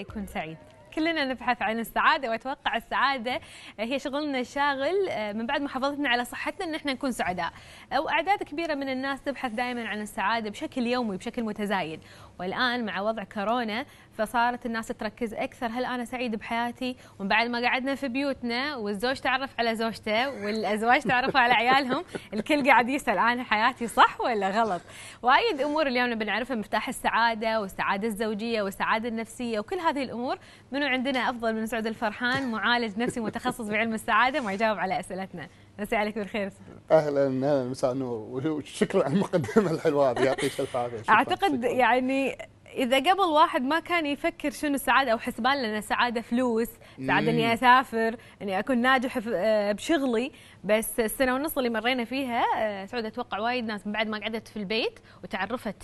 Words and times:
يكون 0.00 0.26
سعيد. 0.26 0.56
كلنا 0.94 1.24
نبحث 1.24 1.62
عن 1.62 1.78
السعادة 1.78 2.30
وأتوقع 2.30 2.76
السعادة 2.76 3.40
هي 3.78 3.98
شغلنا 3.98 4.40
الشاغل 4.40 5.08
آه، 5.10 5.32
من 5.32 5.46
بعد 5.46 5.62
محافظتنا 5.62 6.08
على 6.08 6.24
صحتنا 6.24 6.66
إن 6.66 6.74
إحنا 6.74 6.92
نكون 6.92 7.12
سعداء. 7.12 7.52
أو 7.92 8.08
أعداد 8.08 8.42
كبيرة 8.42 8.74
من 8.74 8.88
الناس 8.88 9.22
تبحث 9.22 9.52
دائما 9.52 9.88
عن 9.88 10.00
السعادة 10.00 10.50
بشكل 10.50 10.86
يومي 10.86 11.16
بشكل 11.16 11.42
متزايد. 11.42 12.00
والآن 12.40 12.84
مع 12.84 13.00
وضع 13.00 13.24
كورونا 13.24 13.86
فصارت 14.18 14.66
الناس 14.66 14.88
تركز 14.88 15.34
أكثر 15.34 15.66
هل 15.66 15.84
أنا 15.84 16.04
سعيد 16.04 16.36
بحياتي؟ 16.36 16.96
ومن 17.18 17.28
بعد 17.28 17.46
ما 17.46 17.60
قعدنا 17.60 17.94
في 17.94 18.08
بيوتنا 18.08 18.76
والزوج 18.76 19.16
تعرف 19.16 19.50
على 19.58 19.74
زوجته 19.74 20.30
والأزواج 20.30 21.02
تعرفوا 21.02 21.40
على 21.40 21.52
عيالهم 21.52 22.04
الكل 22.34 22.66
قاعد 22.66 22.88
يسأل 22.88 23.18
أنا 23.18 23.42
حياتي 23.42 23.86
صح 23.86 24.20
ولا 24.20 24.50
غلط؟ 24.50 24.82
وايد 25.22 25.60
أمور 25.60 25.86
اليوم 25.86 26.10
نبي 26.10 26.24
نعرفها 26.24 26.56
مفتاح 26.56 26.88
السعادة 26.88 27.60
والسعادة 27.60 28.08
الزوجية 28.08 28.62
والسعادة 28.62 29.08
النفسية 29.08 29.58
وكل 29.58 29.78
هذه 29.78 30.02
الأمور 30.02 30.38
منو 30.82 30.90
عندنا 30.90 31.30
أفضل 31.30 31.54
من 31.54 31.66
سعود 31.66 31.86
الفرحان 31.86 32.50
معالج 32.50 32.98
نفسي 32.98 33.20
متخصص 33.20 33.68
بعلم 33.68 33.94
السعادة 33.94 34.40
ما 34.40 34.52
يجاوب 34.52 34.78
على 34.78 35.00
أسئلتنا. 35.00 35.48
مسي 35.78 35.96
عليك 35.96 36.18
بالخير. 36.18 36.52
أهلا 36.90 37.26
أهلا 37.26 37.64
مساء 37.64 37.92
النور. 37.92 38.48
وشكرا 38.48 39.04
على 39.04 39.14
المقدمة 39.14 39.70
الحلوة 39.70 40.10
هذه 40.10 40.24
يعطيك 40.24 40.60
ألف 40.60 40.76
عافية. 40.76 41.02
أعتقد 41.08 41.64
يعني 41.64 42.38
إذا 42.72 42.98
قبل 42.98 43.20
واحد 43.20 43.62
ما 43.62 43.80
كان 43.80 44.06
يفكر 44.06 44.50
شنو 44.50 44.74
السعادة 44.74 45.12
أو 45.12 45.18
حسبان 45.18 45.62
لنا 45.62 45.80
سعادة 45.80 46.20
فلوس 46.20 46.68
سعادة 47.06 47.30
إني 47.30 47.54
أسافر 47.54 48.16
إني 48.42 48.58
أكون 48.58 48.78
ناجح 48.78 49.18
آه، 49.28 49.72
بشغلي 49.72 50.32
بس 50.64 51.00
السنة 51.00 51.34
ونص 51.34 51.58
اللي 51.58 51.70
مرينا 51.70 52.04
فيها 52.04 52.44
آه، 52.56 52.86
سعود 52.86 53.04
أتوقع 53.04 53.38
وايد 53.38 53.64
ناس 53.64 53.86
من 53.86 53.92
بعد 53.92 54.08
ما 54.08 54.18
قعدت 54.18 54.48
في 54.48 54.56
البيت 54.56 54.98
وتعرفت 55.24 55.82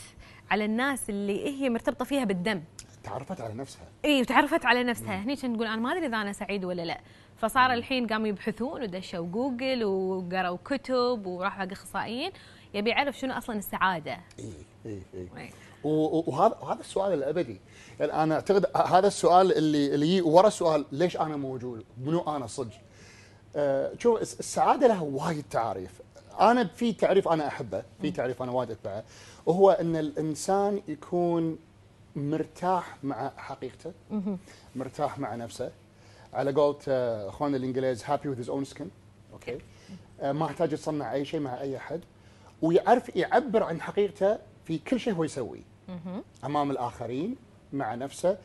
على 0.50 0.64
الناس 0.64 1.10
اللي 1.10 1.62
هي 1.62 1.70
مرتبطة 1.70 2.04
فيها 2.04 2.24
بالدم. 2.24 2.62
تعرفت 3.04 3.40
على 3.40 3.54
نفسها. 3.54 3.88
اي 4.04 4.20
وتعرفت 4.20 4.66
على 4.66 4.84
نفسها. 4.84 5.16
هني 5.16 5.36
كنت 5.36 5.56
تقول 5.56 5.66
أنا 5.66 5.76
ما 5.76 5.92
أدري 5.92 6.06
إذا 6.06 6.16
أنا 6.16 6.32
سعيد 6.32 6.64
ولا 6.64 6.82
لا. 6.82 7.00
فصار 7.36 7.72
الحين 7.72 8.06
قاموا 8.06 8.26
يبحثون 8.26 8.82
ودشوا 8.82 9.26
جوجل 9.26 9.84
وقروا 9.84 10.58
كتب 10.64 11.26
وراحوا 11.26 11.60
حق 11.60 11.72
أخصائيين. 11.72 12.32
يبي 12.74 12.90
يعرف 12.90 13.18
شنو 13.18 13.32
أصلا 13.32 13.58
السعادة. 13.58 14.18
اي 14.38 14.52
اي 14.86 15.02
اي 15.14 15.50
وهذا 15.84 16.58
وهذا 16.62 16.80
السؤال 16.80 17.12
الأبدي. 17.12 17.60
يعني 18.00 18.12
أنا 18.12 18.34
أعتقد 18.34 18.66
هذا 18.76 19.06
السؤال 19.06 19.52
اللي 19.58 19.94
اللي 19.94 20.20
ورا 20.20 20.48
السؤال 20.48 20.84
ليش 20.92 21.16
أنا 21.16 21.36
موجود؟ 21.36 21.84
منو 22.04 22.36
أنا 22.36 22.46
صدق؟ 22.46 22.72
أه 23.56 23.92
شوف 23.98 24.20
السعادة 24.22 24.86
لها 24.86 25.00
وايد 25.00 25.44
تعاريف 25.50 26.02
أنا 26.40 26.64
في 26.64 26.92
تعريف 26.92 27.28
أنا 27.28 27.46
أحبه 27.46 27.82
في 28.00 28.10
تعريف 28.10 28.42
أنا 28.42 28.52
وايد 28.52 28.70
أتبعه. 28.70 29.04
وهو 29.46 29.70
إن 29.70 29.96
الإنسان 29.96 30.82
يكون 30.88 31.58
مرتاح 32.18 32.96
مع 33.02 33.32
حقيقته 33.36 33.92
مرتاح 34.76 35.18
مع 35.18 35.34
نفسه. 35.34 35.70
على 36.32 36.52
قولة 36.52 36.78
آه، 36.88 37.28
اخواننا 37.28 37.56
الإنجليز 37.56 38.04
happy 38.04 38.28
with 38.28 38.38
his 38.38 38.50
own 38.50 38.64
skin 38.64 38.88
okay 39.32 39.58
ما 40.22 40.46
يحتاج 40.46 40.72
يصنع 40.72 41.12
أي 41.12 41.24
شيء 41.24 41.40
مع 41.40 41.60
أي 41.60 41.76
أحد 41.76 42.00
ويعرف 42.62 43.16
يعبر 43.16 43.62
عن 43.62 43.80
حقيقته 43.80 44.38
في 44.64 44.78
كل 44.78 45.00
شيء 45.00 45.14
هو 45.14 45.24
يسويه 45.24 45.62
أمام 46.44 46.70
الآخرين 46.70 47.36
مع 47.72 47.94
نفسه. 47.94 48.38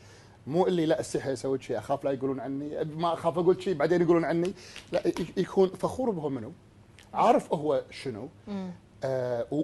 مو 0.46 0.66
اللي 0.66 0.86
لا 0.86 1.00
استحي 1.00 1.32
أسوي 1.32 1.62
شيء 1.62 1.78
أخاف 1.78 2.04
لا 2.04 2.10
يقولون 2.10 2.40
عني 2.40 2.84
ما 2.84 3.12
أخاف 3.12 3.38
أقول 3.38 3.62
شيء 3.62 3.74
بعدين 3.74 4.02
يقولون 4.02 4.24
عني. 4.24 4.52
لا 4.92 5.02
يكون 5.36 5.68
فخور 5.68 6.10
بهو 6.10 6.28
منو؟ 6.28 6.52
عارف 7.14 7.52
هو 7.52 7.82
شنو؟ 7.90 8.28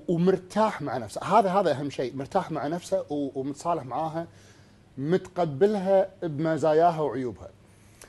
ومرتاح 0.09 0.83
مع 0.83 0.97
نفسه. 0.97 1.39
هذا 1.39 1.51
هذا 1.51 1.71
أهم 1.71 1.91
شيء 1.91 2.17
مرتاح 2.17 2.51
مع 2.51 2.67
نفسه 2.67 3.05
ومتصالح 3.11 3.85
معاها 3.85 4.27
متقبلها 4.99 6.09
بمزاياها 6.23 7.01
وعيوبها. 7.01 7.49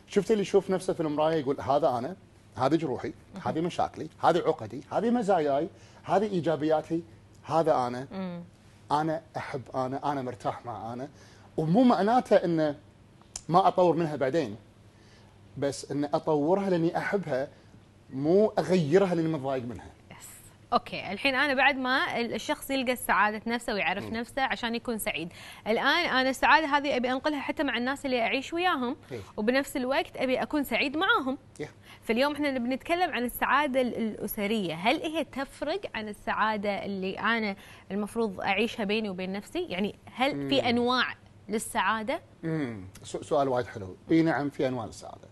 شفت 0.07 0.31
اللي 0.31 0.41
يشوف 0.41 0.69
نفسه 0.69 0.93
في 0.93 0.99
المراية 0.99 1.35
يقول 1.35 1.61
هذا 1.61 1.89
أنا 1.89 2.15
هذه 2.55 2.75
جروحي 2.75 3.13
هذه 3.45 3.61
مشاكلي 3.61 4.07
هذه 4.23 4.37
عقدي 4.37 4.83
هذه 4.91 5.09
مزاياي 5.09 5.67
هذه 6.03 6.23
إيجابياتي 6.23 7.03
هذا 7.43 7.75
أنا 7.75 8.07
أنا 8.91 9.21
أحب 9.37 9.61
أنا 9.75 10.11
أنا 10.11 10.21
مرتاح 10.21 10.65
مع 10.65 10.93
أنا. 10.93 11.07
ومو 11.57 11.83
معناته 11.83 12.35
إنه 12.35 12.75
ما 13.49 13.67
أطور 13.67 13.95
منها 13.95 14.15
بعدين 14.15 14.55
بس 15.57 15.91
ان 15.91 16.05
أطورها 16.05 16.69
لأني 16.69 16.97
أحبها 16.97 17.47
مو 18.13 18.53
أغيرها 18.59 19.15
لأني 19.15 19.27
متضايق 19.27 19.63
منها. 19.63 19.90
أوكي 20.73 21.11
الحين 21.11 21.35
أنا 21.35 21.53
بعد 21.53 21.77
ما 21.77 22.21
الشخص 22.21 22.71
يلقى 22.71 22.95
سعاده 22.95 23.41
نفسه 23.47 23.73
ويعرف 23.73 24.05
م. 24.05 24.13
نفسه 24.13 24.41
عشان 24.41 24.75
يكون 24.75 24.97
سعيد. 24.97 25.33
الآن 25.67 26.05
أنا 26.05 26.29
السعادة 26.29 26.67
هذه 26.67 26.95
أبي 26.95 27.11
أنقلها 27.11 27.39
حتى 27.39 27.63
مع 27.63 27.77
الناس 27.77 28.05
اللي 28.05 28.21
أعيش 28.21 28.53
وياهم 28.53 28.95
إيه. 29.11 29.19
وبنفس 29.37 29.77
الوقت 29.77 30.17
أبي 30.17 30.41
أكون 30.41 30.63
سعيد 30.63 30.97
معاهم. 30.97 31.37
فاليوم 32.01 32.33
إحنا 32.33 32.57
بنتكلم 32.57 33.11
عن 33.11 33.23
السعادة 33.23 33.81
الأسرية. 33.81 34.73
هل 34.73 35.01
هي 35.01 35.23
تفرق 35.23 35.81
عن 35.95 36.07
السعادة 36.07 36.85
اللي 36.85 37.19
أنا 37.19 37.55
المفروض 37.91 38.41
أعيشها 38.41 38.83
بيني 38.83 39.09
وبين 39.09 39.31
نفسي؟ 39.31 39.65
يعني 39.65 39.95
هل 40.15 40.49
في 40.49 40.69
أنواع 40.69 41.13
للسعادة؟ 41.49 42.21
امم 42.43 42.87
سؤال 43.03 43.47
وايد 43.47 43.65
حلو. 43.65 43.95
إي 44.11 44.21
نعم 44.21 44.49
في 44.49 44.67
أنواع 44.67 44.85
للسعادة. 44.85 45.27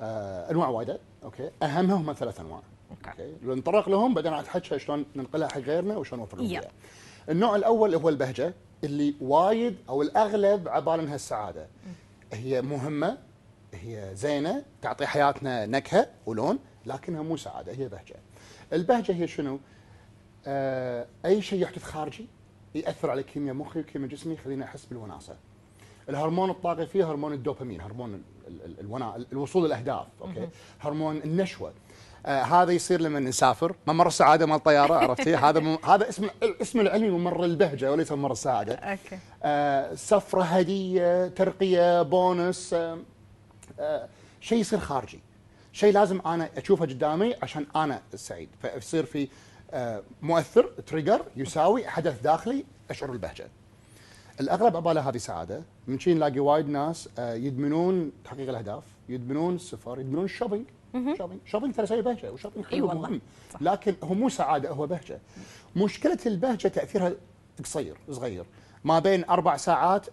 آه 0.00 0.50
أنواع 0.50 0.68
وايدة. 0.68 0.98
okay. 1.24 1.50
اهمها 1.62 1.96
هم 1.96 2.12
ثلاث 2.12 2.40
أنواع. 2.40 2.62
okay. 3.08 3.34
نتطرق 3.44 3.88
لهم 3.88 4.14
بعدين 4.14 4.32
راح 4.32 4.40
نحكي 4.40 4.78
شلون 4.78 5.06
ننقلها 5.16 5.48
حق 5.48 5.58
غيرنا 5.58 5.96
وشلون 5.96 6.20
نوفر 6.20 6.36
لهم 6.36 6.46
إياها. 6.46 6.70
النوع 7.28 7.56
الأول 7.56 7.94
هو 7.94 8.08
البهجة 8.08 8.54
اللي 8.84 9.14
وايد 9.20 9.76
أو 9.88 10.02
الأغلب 10.02 10.68
عبال 10.68 11.00
إنها 11.00 11.14
السعادة. 11.14 11.66
هي 12.32 12.62
مهمة 12.62 13.18
هي 13.74 14.10
زينة 14.14 14.64
تعطي 14.82 15.06
حياتنا 15.06 15.66
نكهة 15.66 16.08
ولون 16.26 16.58
لكنها 16.86 17.22
مو 17.22 17.36
سعادة 17.36 17.72
هي 17.72 17.88
بهجة. 17.88 18.16
البهجة 18.72 19.12
هي 19.12 19.26
شنو؟ 19.26 19.58
آه 20.46 21.06
أي 21.24 21.42
شيء 21.42 21.62
يحدث 21.62 21.82
خارجي 21.82 22.26
يأثر 22.74 23.10
على 23.10 23.22
كيمياء 23.22 23.54
مخي 23.54 23.80
وكيمياء 23.80 24.10
جسمي 24.10 24.34
يخليني 24.34 24.64
أحس 24.64 24.84
بالوناسة. 24.84 25.36
الهرمون 26.08 26.50
الطاغي 26.50 26.86
فيه 26.86 27.10
هرمون 27.10 27.32
الدوبامين 27.32 27.80
هرمون 27.80 28.22
الوصول 29.32 29.64
للأهداف 29.66 30.06
okay؟ 30.20 30.48
هرمون 30.80 31.16
النشوة. 31.16 31.72
آه 32.26 32.42
هذا 32.42 32.72
يصير 32.72 33.00
لما 33.00 33.20
نسافر. 33.20 33.74
ممر 33.86 34.06
السعاده 34.06 34.46
مال 34.46 34.56
الطياره 34.56 34.94
عرفتي 34.94 35.36
هذا 35.36 35.60
مم... 35.60 35.78
هذا 35.84 36.08
اسم 36.08 36.28
الاسم 36.42 36.80
العلمي 36.80 37.10
ممر 37.10 37.44
البهجه 37.44 37.92
وليس 37.92 38.12
ممر 38.12 38.32
السعادة. 38.32 38.74
okay. 38.74 39.18
آه 39.42 39.94
سفرة 39.94 40.42
هدية 40.42 41.28
ترقية 41.28 42.02
بونس 42.02 42.74
آه 42.74 42.98
آه 43.80 44.08
شيء 44.40 44.58
يصير 44.58 44.78
خارجي. 44.78 45.20
شيء 45.72 45.92
لازم 45.92 46.20
أنا 46.26 46.48
أشوفه 46.56 46.86
قدامي 46.86 47.34
عشان 47.42 47.66
أنا 47.76 48.02
سعيد. 48.14 48.48
فيصير 48.62 49.04
في 49.04 49.28
آه 49.70 50.02
مؤثر 50.22 50.70
trigger 50.86 51.22
يساوي 51.36 51.86
حدث 51.86 52.20
داخلي 52.20 52.64
أشعر 52.90 53.10
بالبهجة. 53.10 53.46
الأغلب 54.40 54.76
عباله 54.76 55.08
هذه 55.08 55.16
سعادة. 55.16 55.62
من 55.86 55.98
شي 55.98 56.14
نلاقي 56.14 56.40
وايد 56.40 56.68
ناس 56.68 57.08
آه 57.18 57.34
يدمنون 57.34 58.12
تحقيق 58.24 58.48
الأهداف 58.48 58.82
يدمنون 59.08 59.54
السفر 59.54 60.00
يدمنون 60.00 60.24
ال 60.24 60.28
shopping 60.28 60.64
shopping. 60.92 61.40
shopping 61.46 61.74
ترى 61.74 61.86
شيء 61.86 62.00
بهجة 62.00 62.32
و 62.32 62.36
shopping 62.36 62.64
حلو 62.66 62.76
أيوة 62.76 62.94
مهم 62.94 63.20
لكن 63.60 63.94
هو 64.04 64.14
مو 64.14 64.28
سعادة 64.28 64.70
هو 64.70 64.86
بهجة. 64.86 65.20
مشكلة 65.76 66.18
البهجة 66.26 66.68
تأثيرها 66.68 67.12
قصير 67.64 67.96
صغير. 68.10 68.44
ما 68.84 68.98
بين 68.98 69.24
أربع 69.24 69.56
ساعات 69.56 70.06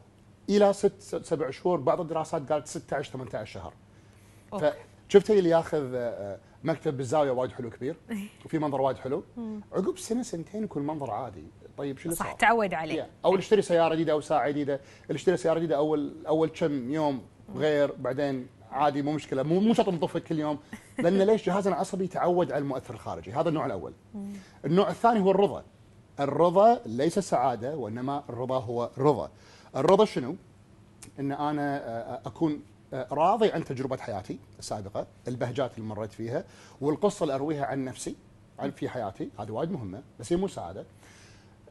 إلى 0.50 0.74
ست 0.74 1.02
سبع 1.26 1.50
شهور 1.50 1.80
بعض 1.80 2.02
الدراسات 2.02 2.52
قالت 2.52 2.68
16 2.68 3.12
18 3.12 3.46
شهر. 3.46 3.74
فشفت 4.52 5.32
اللي 5.32 5.50
ياخذ 5.50 5.92
آه، 5.94 6.40
مكتب 6.64 6.98
بالزاوية 6.98 7.32
وايد 7.32 7.52
حلو 7.52 7.70
كبير 7.70 7.96
وفي 8.46 8.60
منظر 8.60 8.82
وايد 8.82 8.98
حلو. 8.98 9.24
عقب 9.72 9.98
سنة 9.98 10.24
سنتين 10.24 10.64
يكون 10.64 10.82
المنظر 10.82 11.12
عادي. 11.12 11.44
طيب 11.78 11.98
شو 11.98 12.12
صح 12.12 12.32
تعود 12.34 12.74
عليه. 12.74 13.10
أو 13.26 13.38
اشتري 13.38 13.62
سيارة 13.62 13.94
جديدة 13.96 14.12
أو 14.14 14.22
ساعة 14.22 14.50
جديدة 14.50 14.80
اشتري 15.12 15.38
سيارة 15.38 15.58
جديدة 15.60 15.78
أول 15.78 16.14
أول 16.28 16.50
كم 16.50 16.94
يوم 16.94 17.22
غير 17.56 17.92
بعدين 17.92 18.48
عادي 18.72 19.02
مو 19.02 19.12
مشكلة 19.12 19.44
مو 19.44 19.60
مو 19.60 19.74
شرط 19.74 19.90
نطفي 19.90 20.20
كل 20.20 20.40
يوم 20.40 20.60
لأن 20.98 21.22
ليش 21.28 21.46
جهازنا 21.46 21.74
العصبي 21.76 22.08
تعود 22.08 22.52
على 22.52 22.62
المؤثر 22.62 22.94
الخارجي؟ 22.94 23.32
هذا 23.34 23.50
النوع 23.50 23.66
الأول. 23.66 23.94
النوع 24.66 24.90
الثاني 24.90 25.20
هو 25.20 25.32
الرضا. 25.32 25.64
الرضا 26.20 26.80
ليس 26.86 27.20
سعادة 27.20 27.76
وإنما 27.78 28.24
الرضا 28.30 28.60
هو 28.60 28.90
رضا. 28.98 29.30
الرضا 29.76 30.06
شنو؟ 30.06 30.36
إن 31.20 31.32
أنا 31.32 31.78
آه، 31.78 32.22
أكون 32.26 32.62
آه، 32.94 33.08
راضي 33.12 33.52
عن 33.52 33.64
تجربة 33.66 33.98
حياتي 33.98 34.40
السابقة 34.60 35.08
البهجات 35.28 35.78
اللي 35.78 35.90
مريت 35.90 36.12
فيها 36.14 36.44
والقصة 36.82 37.24
اللي 37.24 37.36
أرويها 37.36 37.66
عن 37.66 37.86
نفسي 37.86 38.16
عن 38.60 38.72
في 38.72 38.90
حياتي. 38.90 39.30
هذه 39.40 39.52
وايد 39.52 39.72
مهمة 39.72 40.02
بس 40.20 40.34
هي 40.34 40.38
مو 40.38 40.48
سعادة. 40.48 40.86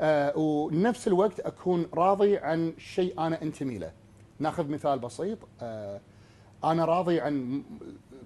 آه 0.00 0.32
ونفس 0.38 1.08
الوقت 1.08 1.40
أكون 1.40 1.86
راضي 1.94 2.38
عن 2.38 2.74
شيء 2.78 3.20
أنا 3.20 3.42
أنتمي 3.42 3.78
له. 3.78 3.92
ناخذ 4.38 4.68
مثال 4.68 4.98
بسيط 4.98 5.38
آه 5.62 6.00
أنا 6.64 6.84
راضي 6.84 7.20
عن 7.20 7.62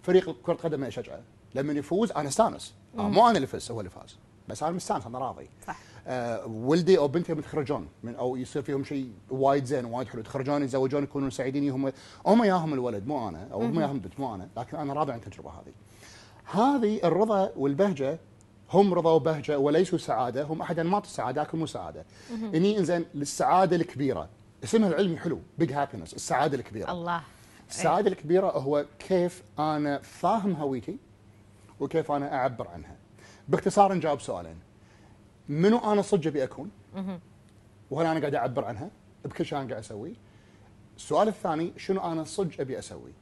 فريق 0.03 0.37
كرة 0.43 0.55
قدم 0.55 0.85
اشجعه 0.85 1.21
لما 1.55 1.73
يفوز 1.73 2.13
أنا 2.13 2.29
أستانس. 2.29 2.75
آه 2.99 3.09
مو 3.09 3.29
أنا 3.29 3.37
اللي 3.37 3.47
فزت 3.47 3.71
هو 3.71 3.81
اللي 3.81 3.91
فاز. 3.91 4.17
بس 4.49 4.63
أنا 4.63 4.73
مستانس 4.73 5.07
أنا 5.07 5.19
راضي. 5.19 5.49
صح. 5.67 5.79
آه 6.07 6.47
ولدي 6.47 6.99
أو 6.99 7.09
بنتي 7.09 7.33
يتخرجون 7.33 7.89
من 8.03 8.15
أو 8.15 8.37
يصير 8.37 8.63
فيهم 8.63 8.85
شيء 8.85 9.13
وايد 9.31 9.65
زين 9.65 9.85
وايد 9.85 10.09
حلو. 10.09 10.21
يتخرجون 10.21 10.63
يتزوجون 10.63 11.03
يكونون 11.03 11.31
سعيدين 11.31 11.71
هم 11.71 11.93
هم 12.27 12.45
ياهم 12.45 12.75
الولد 12.75 13.07
مو 13.07 13.29
أنا. 13.29 13.49
أو 13.53 13.63
هم 13.63 13.81
ياهم 13.81 13.95
البنت 13.97 14.21
مو 14.21 14.35
أنا. 14.35 14.49
لكن 14.57 14.77
أنا 14.77 14.93
راضي 14.93 15.13
عن 15.13 15.19
التجربة 15.19 15.51
هذه. 15.51 15.73
هذه 16.45 17.01
الرضا 17.05 17.53
والبهجة 17.57 18.19
هم 18.73 18.95
رضا 18.95 19.11
وبهجة 19.11 19.59
وليسوا 19.59 19.99
سعادة. 19.99 20.45
هم 20.45 20.63
احد 20.63 20.79
انماط 20.79 21.05
السعاده 21.05 21.43
لكن 21.43 21.59
مو 21.59 21.67
سعادة. 21.67 22.05
اني 22.31 22.79
إنزين 22.79 23.05
للسعادة 23.15 23.77
الكبيرة. 23.77 24.29
اسمها 24.65 24.89
العلمي 24.89 25.19
حلو. 25.19 25.39
big 25.59 25.73
happiness 25.73 26.15
السعادة 26.15 26.57
الكبيرة. 26.57 26.93
الله. 26.93 27.23
السعاده 27.73 28.09
الكبيرة 28.09 28.47
هو 28.51 28.87
كيف 28.99 29.43
أنا 29.59 29.99
فاهم 29.99 30.53
هويتي 30.53 30.97
وكيف 31.81 32.13
أنا 32.13 32.35
أعبر 32.35 32.69
عنها. 32.69 32.97
باختصار 33.49 33.95
نجاوب 33.95 34.21
سؤالين. 34.21 34.57
منو 35.49 35.79
أنا 35.93 36.03
صدق 36.03 36.27
أبي 36.27 36.45
أكون؟ 36.45 36.71
وهل 37.91 38.07
أنا 38.07 38.21
قاعد 38.21 38.35
أعبر 38.35 38.65
عنها؟ 38.65 38.91
بكل 39.25 39.45
شيء 39.45 39.59
أنا 39.59 39.69
قاعد 39.69 39.79
اسويه 39.83 40.15
السؤال 40.97 41.29
الثاني 41.29 41.73
شنو 41.77 42.01
أنا 42.01 42.25
صدق 42.25 42.61
أبي 42.61 42.79
أسوي؟ 42.79 43.13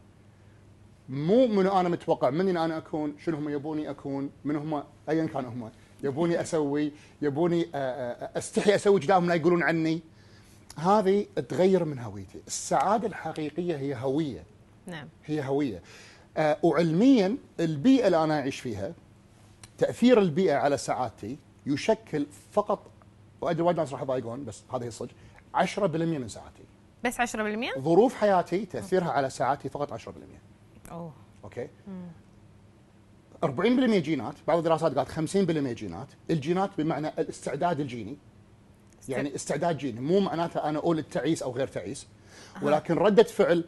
مو 1.08 1.46
منو 1.46 1.80
أنا 1.80 1.88
متوقع 1.88 2.30
مني 2.30 2.50
إن 2.50 2.56
أنا 2.56 2.78
أكون 2.78 3.14
شنو 3.24 3.36
هم 3.36 3.48
يبوني 3.48 3.90
أكون 3.90 4.30
من 4.44 4.56
هم 4.56 4.82
ايا 5.08 5.26
كان 5.26 5.44
هم. 5.44 5.70
يبوني 6.02 6.40
أسوي 6.40 6.92
يبوني 7.22 7.68
آه، 7.74 7.78
آه، 8.12 8.38
أستحي 8.38 8.74
أسوي 8.74 9.00
قدامهم 9.00 9.28
لا 9.28 9.34
يقولون 9.34 9.62
عني. 9.62 10.00
هذه 10.76 11.26
تغير 11.48 11.84
من 11.84 11.98
هويتي. 11.98 12.40
السعادة 12.46 13.06
الحقيقية 13.06 13.76
هي 13.76 13.94
هوية. 13.96 14.44
نعم. 14.86 15.08
هي 15.26 15.48
هوية. 15.48 15.82
آه 16.36 16.56
وعلميا 16.62 17.36
البيئة 17.60 18.06
اللي 18.06 18.24
أنا 18.24 18.40
أعيش 18.40 18.60
فيها 18.60 18.92
تأثير 19.78 20.20
البيئة 20.20 20.54
على 20.54 20.76
سعادتي 20.76 21.38
يشكل 21.66 22.26
فقط 22.52 22.90
وأدري 23.40 23.62
وايد 23.62 23.76
ناس 23.76 23.92
راح 23.92 24.02
يضايقون 24.02 24.44
بس 24.44 24.62
هذه 24.74 24.82
هي 24.82 24.88
الصدق 24.88 25.12
10% 25.54 25.78
من 25.78 26.28
سعادتي. 26.28 26.62
بس 27.04 27.20
10% 27.20 27.78
ظروف 27.78 28.14
حياتي 28.14 28.64
تأثيرها 28.66 29.10
على 29.10 29.30
سعادتي 29.30 29.68
فقط 29.68 29.92
10% 29.92 30.08
أوه. 30.90 31.12
أوكي؟ 31.44 31.68
40% 33.44 33.48
جينات 33.98 34.34
بعض 34.48 34.58
الدراسات 34.58 34.94
قالت 34.98 35.10
50% 35.10 35.72
جينات. 35.72 36.08
الجينات 36.30 36.70
بمعنى 36.78 37.08
الاستعداد 37.08 37.80
الجيني. 37.80 38.18
يعني 39.10 39.34
استعداد 39.34 39.78
جيني. 39.78 40.00
مو 40.00 40.20
معناته 40.20 40.68
أنا 40.68 40.78
أقول 40.78 40.98
التعيس 40.98 41.42
أو 41.42 41.52
غير 41.52 41.66
تعيس 41.66 42.06
ولكن 42.62 42.94
ردة 42.94 43.22
فعل 43.22 43.64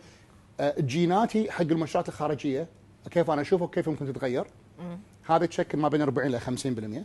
آه، 0.61 0.75
جيناتي 0.81 1.51
حق 1.51 1.61
المؤشرات 1.63 2.09
الخارجية 2.09 2.67
كيف 3.11 3.31
أنا 3.31 3.41
اشوفها 3.41 3.67
وكيف 3.67 3.89
ممكن 3.89 4.13
تتغير؟ 4.13 4.47
هذا 5.27 5.47
تشكل 5.47 5.79
ما 5.79 5.89
بين 5.89 6.03
40 6.03 6.31
ل 6.31 6.41
50% 6.41 7.05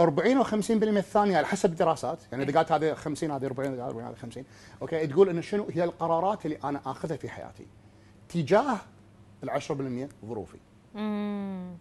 40 0.00 0.38
و 0.38 0.44
50% 0.44 0.52
الثانية 0.70 1.36
على 1.36 1.46
حسب 1.46 1.70
الدراسات 1.70 2.18
يعني 2.32 2.44
إذا 2.44 2.58
قالت 2.58 2.72
هذه 2.72 2.94
50 2.94 3.30
هذه 3.30 3.46
40 3.46 3.72
هذه 3.74 3.86
40 3.86 4.06
هذه 4.06 4.14
50 4.14 4.44
أوكي 4.82 5.06
تقول 5.06 5.28
انه 5.28 5.40
شنو 5.40 5.66
هي 5.72 5.84
القرارات 5.84 6.46
اللي 6.46 6.58
أنا 6.64 6.80
آخذها 6.86 7.16
في 7.16 7.28
حياتي؟ 7.28 7.66
تجاه 8.28 8.76
ال 9.42 9.50
10% 9.50 10.26
ظروفي. 10.26 10.58
امم 10.96 11.76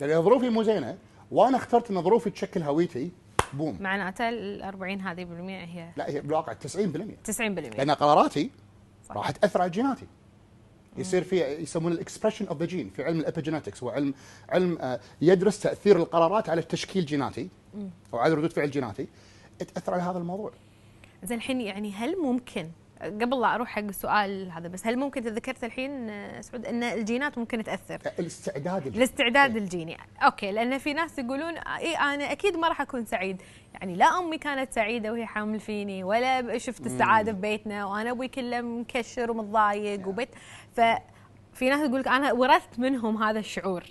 يعني 0.00 0.16
ظروفي 0.16 0.48
مو 0.48 0.62
زينة 0.62 0.98
وأنا 1.30 1.56
اخترت 1.56 1.90
إن 1.90 2.02
ظروفي 2.02 2.30
تشكل 2.30 2.62
هويتي 2.62 3.10
boom 3.54 3.76
معناته 3.80 4.28
ال 4.28 4.62
40 4.62 5.00
هذه 5.00 5.24
بالمية 5.24 5.64
هي 5.64 5.90
لا 5.96 6.10
هي 6.10 6.20
بالواقع 6.20 6.52
90% 6.52 6.56
90% 7.30 7.40
لأن 7.40 7.90
قراراتي 7.90 8.50
صح. 9.08 9.16
راح 9.16 9.30
تأثر 9.30 9.62
على 9.62 9.70
جيناتي 9.70 10.06
يصير 10.96 11.24
في 11.24 11.44
يسمونه 11.44 11.94
ال 11.94 11.99
expression 11.99 12.46
of 12.46 12.58
the 12.60 12.66
gene 12.66 12.90
في 12.90 13.04
علم 13.04 13.20
ال 13.24 13.29
epigenetics 13.29 13.82
هو 13.82 13.90
علم 13.90 14.14
علم 14.48 14.78
آه، 14.80 15.00
يدرس 15.20 15.60
تأثير 15.60 15.96
القرارات 15.96 16.48
على 16.48 16.62
تشكيل 16.62 17.06
جيناتي 17.06 17.48
أو 18.12 18.18
على 18.18 18.34
ردود 18.34 18.52
فعل 18.52 18.70
جيناتي. 18.70 19.06
تأثر 19.58 19.94
على 19.94 20.02
هذا 20.02 20.18
الموضوع. 20.18 20.52
زين 21.24 21.38
الحين 21.38 21.60
يعني 21.60 21.92
هل 21.92 22.16
ممكن 22.22 22.68
قبل 23.02 23.40
لا 23.40 23.54
أروح 23.54 23.68
حق 23.68 23.82
السؤال 23.82 24.50
هذا 24.50 24.68
بس 24.68 24.86
هل 24.86 24.98
ممكن 24.98 25.22
ذكرت 25.22 25.64
الحين 25.64 26.10
آه، 26.10 26.40
سعود 26.40 26.66
إن 26.66 26.82
الجينات 26.82 27.38
ممكن 27.38 27.64
تأثر؟ 27.64 27.98
الاستعداد 28.18 28.86
الجيني. 28.86 28.96
الاستعداد 28.96 29.56
الجيني. 29.56 29.96
okay 30.22 30.52
لأن 30.52 30.78
في 30.78 30.92
ناس 30.92 31.18
يقولون 31.18 31.58
اي 31.58 31.94
أنا 31.94 32.32
أكيد 32.32 32.56
ما 32.56 32.68
راح 32.68 32.80
أكون 32.80 33.04
سعيد. 33.04 33.42
يعني 33.74 33.94
لا 33.94 34.18
أمي 34.18 34.38
كانت 34.38 34.72
سعيدة 34.72 35.12
وهي 35.12 35.26
حامل 35.26 35.60
فيني 35.60 36.04
ولا 36.04 36.58
شفت 36.58 36.86
السعادة 36.86 37.32
في 37.32 37.38
بيتنا 37.38 37.84
وأنا 37.84 38.10
أبوي 38.10 38.28
كله 38.28 38.60
مكشر 38.60 39.30
ومتضايق 39.30 40.08
وبيت. 40.08 40.28
ف 40.72 40.80
في 41.54 41.68
ناس 41.68 41.88
تقول 41.88 42.00
لك 42.00 42.08
أنا 42.08 42.32
ورثت 42.32 42.78
منهم 42.78 43.22
هذا 43.22 43.38
الشعور. 43.38 43.84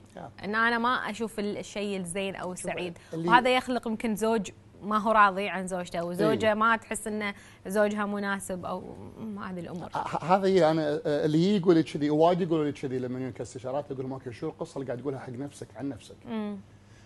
إن 0.43 0.55
أنا 0.55 0.77
ما 0.77 1.09
أشوف 1.09 1.39
الشيء 1.39 1.97
الزين 1.97 2.35
أو 2.35 2.53
السعيد. 2.53 2.97
وهذا 3.13 3.55
يخلق 3.55 3.87
يمكن 3.87 4.15
زوج 4.15 4.49
ما 4.83 4.97
هو 4.97 5.11
راضي 5.11 5.49
عن 5.49 5.67
زوجته 5.67 6.03
وزوجة 6.03 6.47
إيه. 6.47 6.53
ما 6.53 6.75
تحس 6.75 7.07
إنه 7.07 7.33
زوجها 7.67 8.05
مناسب 8.05 8.65
أو 8.65 8.95
ما 9.19 9.51
هذه 9.51 9.59
الأمور 9.59 9.89
هذا 10.21 10.47
هي 10.47 10.71
أنا 10.71 11.01
اللي 11.05 11.55
يقول 11.55 11.75
لي 11.75 11.83
كذي 11.83 12.09
وايد 12.09 12.41
يقولوا 12.41 12.65
لي 12.65 12.71
كذي 12.71 12.99
لما 12.99 13.19
يجون 13.19 13.31
كاستشارات 13.31 13.91
أقول 13.91 14.01
لهم 14.03 14.13
okay 14.13 14.31
شو 14.31 14.49
القصة 14.49 14.75
اللي 14.75 14.87
قاعد 14.87 15.01
تقولها 15.01 15.19
حق 15.19 15.29
نفسك 15.29 15.67
عن 15.75 15.89
نفسك؟ 15.89 16.15
مم. 16.25 16.57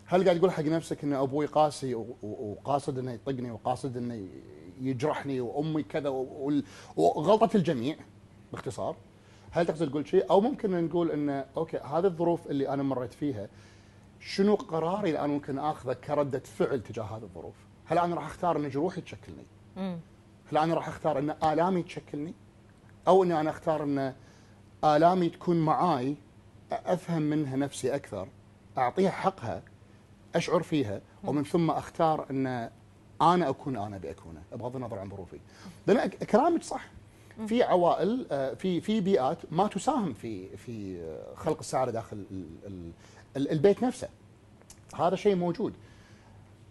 هل 0.05 0.23
قاعد 0.23 0.39
تقول 0.39 0.51
حق 0.51 0.63
نفسك 0.63 1.03
إن 1.03 1.13
أبوي 1.13 1.45
قاسي 1.45 1.95
وقاصد 2.23 2.97
إنه 2.97 3.11
يطقني 3.11 3.51
وقاصد 3.51 3.97
إنه 3.97 4.27
يجرحني 4.81 5.41
وأمي 5.41 5.83
كذا 5.83 6.09
وغلطة 6.95 7.57
الجميع 7.57 7.95
باختصار 8.51 8.95
هل 9.51 9.65
تقصد 9.65 9.89
تقول 9.89 10.07
شيء 10.07 10.29
أو 10.29 10.41
ممكن 10.41 10.85
نقول 10.85 11.11
انه 11.11 11.45
أوكي 11.57 11.77
هذه 11.77 12.05
الظروف 12.05 12.47
اللي 12.47 12.69
أنا 12.69 12.83
مريت 12.83 13.13
فيها 13.13 13.49
شنو 14.19 14.55
قراري 14.55 15.09
اللي 15.09 15.19
أنا 15.19 15.27
ممكن 15.27 15.59
آخذه 15.59 15.93
كردة 15.93 16.39
فعل 16.39 16.83
تجاه 16.83 17.03
هذه 17.03 17.23
الظروف؟ 17.23 17.55
هل 17.87 17.97
أنا 17.97 18.15
راح 18.15 18.25
أختار 18.25 18.57
إن 18.57 18.69
جروحي 18.69 19.01
تشكلني؟ 19.01 19.45
هل 20.51 20.57
أنا 20.57 20.73
راح 20.73 20.87
أختار 20.87 21.19
إن 21.19 21.29
آلامي 21.43 21.83
تشكلني؟ 21.83 22.33
أو 23.07 23.23
اني 23.23 23.39
أنا 23.39 23.49
أختار 23.49 23.83
إن 23.83 24.13
آلامي 24.83 25.29
تكون 25.29 25.57
معاي 25.65 26.15
أفهم 26.71 27.21
منها 27.21 27.55
نفسي 27.55 27.95
أكثر 27.95 28.27
أعطيها 28.77 29.11
حقها 29.11 29.61
أشعر 30.35 30.63
فيها 30.63 31.01
ومن 31.23 31.43
ثم 31.43 31.71
أختار 31.71 32.25
إن 32.29 32.47
أنا 33.21 33.49
أكون 33.49 33.77
أنا 33.77 33.95
ابي 33.95 34.11
اكونه 34.11 34.41
بغض 34.51 34.75
النظر 34.75 34.99
عن 34.99 35.09
ظروفي. 35.09 35.39
لأن 35.87 36.09
كلامك 36.09 36.63
صح. 36.63 36.85
في 37.47 37.63
عوائل 37.63 38.27
آه، 38.31 38.53
في 38.53 38.81
في 38.81 39.01
بيئات 39.01 39.37
ما 39.51 39.67
تساهم 39.67 40.13
في 40.13 40.57
في 40.57 41.01
آه، 41.01 41.35
خلق 41.35 41.57
السعادة 41.59 41.91
داخل 41.91 42.17
ال- 42.31 42.47
ال- 42.65 42.91
ال- 43.37 43.51
البيت 43.51 43.83
نفسه. 43.83 44.07
هذا 44.95 45.15
شيء 45.15 45.35
موجود. 45.35 45.73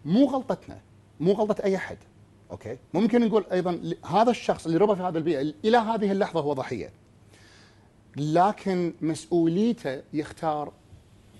مو 0.05 0.25
غلطتنا 0.25 0.79
مو 1.19 1.31
غلطة 1.31 1.63
أي 1.63 1.75
أحد 1.75 1.97
أوكي؟ 2.51 2.77
ممكن 2.93 3.27
نقول 3.27 3.45
أيضا 3.51 3.93
هذا 4.05 4.31
الشخص 4.31 4.65
اللي 4.65 4.77
ربى 4.77 4.95
في 4.95 5.01
هذه 5.01 5.17
البيئة 5.17 5.53
إلى 5.65 5.77
هذه 5.77 6.11
اللحظة 6.11 6.41
هو 6.41 6.53
ضحية. 6.53 6.89
لكن 8.15 8.93
مسؤوليته 9.01 10.01
يختار 10.13 10.71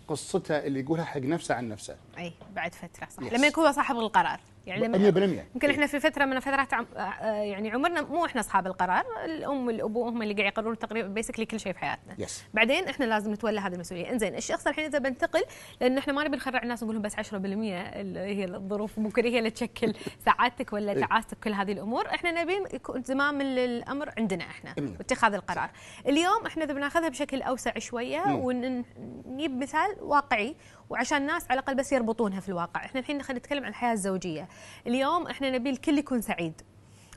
قصته 0.07 0.57
اللي 0.57 0.79
يقولها 0.79 1.05
حق 1.05 1.19
نفسه 1.22 1.55
عن 1.55 1.69
نفسه. 1.69 1.96
اي 2.17 2.34
بعد 2.55 2.74
فترة 2.74 3.07
صح. 3.10 3.29
Yes. 3.29 3.34
لما 3.34 3.48
يكون 3.48 3.65
هو 3.65 3.72
صاحب 3.72 3.96
القرار. 3.96 4.39
يعني 4.67 4.88
لما 4.88 5.12
100% 5.12 5.55
يمكن 5.55 5.69
إحنا 5.69 5.88
في 5.88 6.00
فترة 6.00 6.25
من 6.25 6.39
فترات 6.39 6.74
عم 6.74 6.86
آه، 6.97 7.25
يعني 7.31 7.71
عمرنا 7.71 8.01
مو 8.01 8.25
إحنا 8.25 8.41
أصحاب 8.41 8.67
القرار 8.67 9.05
الأم 9.25 9.67
والأبو 9.67 10.07
هم 10.07 10.21
اللي 10.21 10.33
قاعد 10.33 10.47
يقررون 10.47 10.77
تقريبا 10.79 11.07
بيسكلي 11.07 11.45
كل 11.45 11.59
شيء 11.59 11.74
في 11.74 11.79
حياتنا 11.79 12.15
يس 12.17 12.43
بعدين 12.53 12.88
إحنا 12.88 13.05
لازم 13.05 13.33
نتولى 13.33 13.59
هذه 13.59 13.74
المسؤولية 13.74 14.12
إنزين 14.12 14.36
الشخص 14.36 14.67
الحين 14.67 14.86
إذا 14.86 15.00
بنتقل 15.00 15.43
لأن 15.81 15.97
إحنا 15.97 16.13
ما 16.13 16.24
نبي 16.24 16.38
نخرع 16.38 16.63
الناس 16.63 16.83
ونقول 16.83 16.95
لهم 16.95 17.03
بس 17.03 17.15
10% 17.15 17.33
اللي 17.33 18.19
هي 18.19 18.45
الظروف 18.45 19.00
ممكن 19.00 19.25
هي 19.25 19.39
اللي 19.39 19.50
تشكل 19.50 19.93
سعادتك 20.25 20.74
ولا 20.74 20.91
إيه. 20.91 21.00
تعاستك 21.00 21.38
كل 21.43 21.53
هذه 21.53 21.71
الأمور 21.71 22.07
إحنا 22.07 22.43
نبي 22.43 22.63
يكون 22.74 23.03
زمام 23.03 23.41
الأمر 23.41 24.09
عندنا 24.17 24.43
إحنا 24.43 24.74
أمين. 24.79 24.95
واتخاذ 24.97 25.33
القرار 25.33 25.69
اليوم 26.07 26.45
إحنا 26.45 26.63
إذا 26.63 26.74
بناخذها 26.74 27.09
بشكل 27.09 27.41
أوسع 27.41 27.79
شوية 27.79 28.19
مم. 28.25 28.39
ونجيب 28.39 29.57
مثال 29.57 29.95
واقعي 30.01 30.55
وعشان 30.89 31.17
الناس 31.17 31.46
على 31.50 31.60
الأقل 31.60 31.75
بس 31.75 31.91
يربطونها 31.91 32.39
في 32.39 32.50
الواقع. 32.50 32.86
إحنا 32.86 33.00
الحين 33.00 33.22
خلينا 33.22 33.39
نتكلم 33.39 33.63
عن 33.63 33.70
الحياة 33.70 33.94
الزوجية. 33.94 34.48
اليوم 34.88 35.27
إحنا 35.27 35.50
نبي 35.50 35.70
الكل 35.70 35.98
يكون 35.98 36.22
سعيد. 36.22 36.62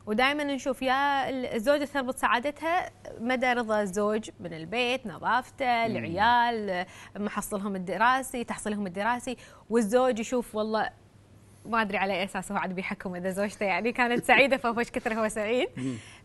ودائما 0.07 0.45
نشوف 0.45 0.83
يا 0.83 1.31
الزوجة 1.55 1.85
تربط 1.85 2.17
سعادتها 2.17 2.91
مدى 3.21 3.53
رضا 3.53 3.83
الزوج 3.83 4.31
من 4.41 4.53
البيت 4.53 5.07
نظافته 5.07 5.87
العيال 5.87 6.87
محصلهم 7.17 7.77
الدراسي 7.77 8.45
تحصيلهم 8.45 8.87
الدراسي. 8.87 9.37
والزوج 9.71 10.19
يشوف 10.19 10.55
والله 10.55 10.91
ما 11.67 11.83
أدري 11.83 11.99
على 11.99 12.13
أي 12.13 12.25
أساس 12.25 12.53
هو 12.53 12.59
عاد 12.59 12.73
بيحكم 12.73 13.15
إذا 13.15 13.31
زوجته 13.31 13.65
يعني 13.65 13.93
كانت 13.93 14.25
سعيدة 14.25 14.57
فهو 14.57 14.79
إيش 14.79 14.91
كثر 14.91 15.15
هو 15.15 15.29
سعيد. 15.29 15.69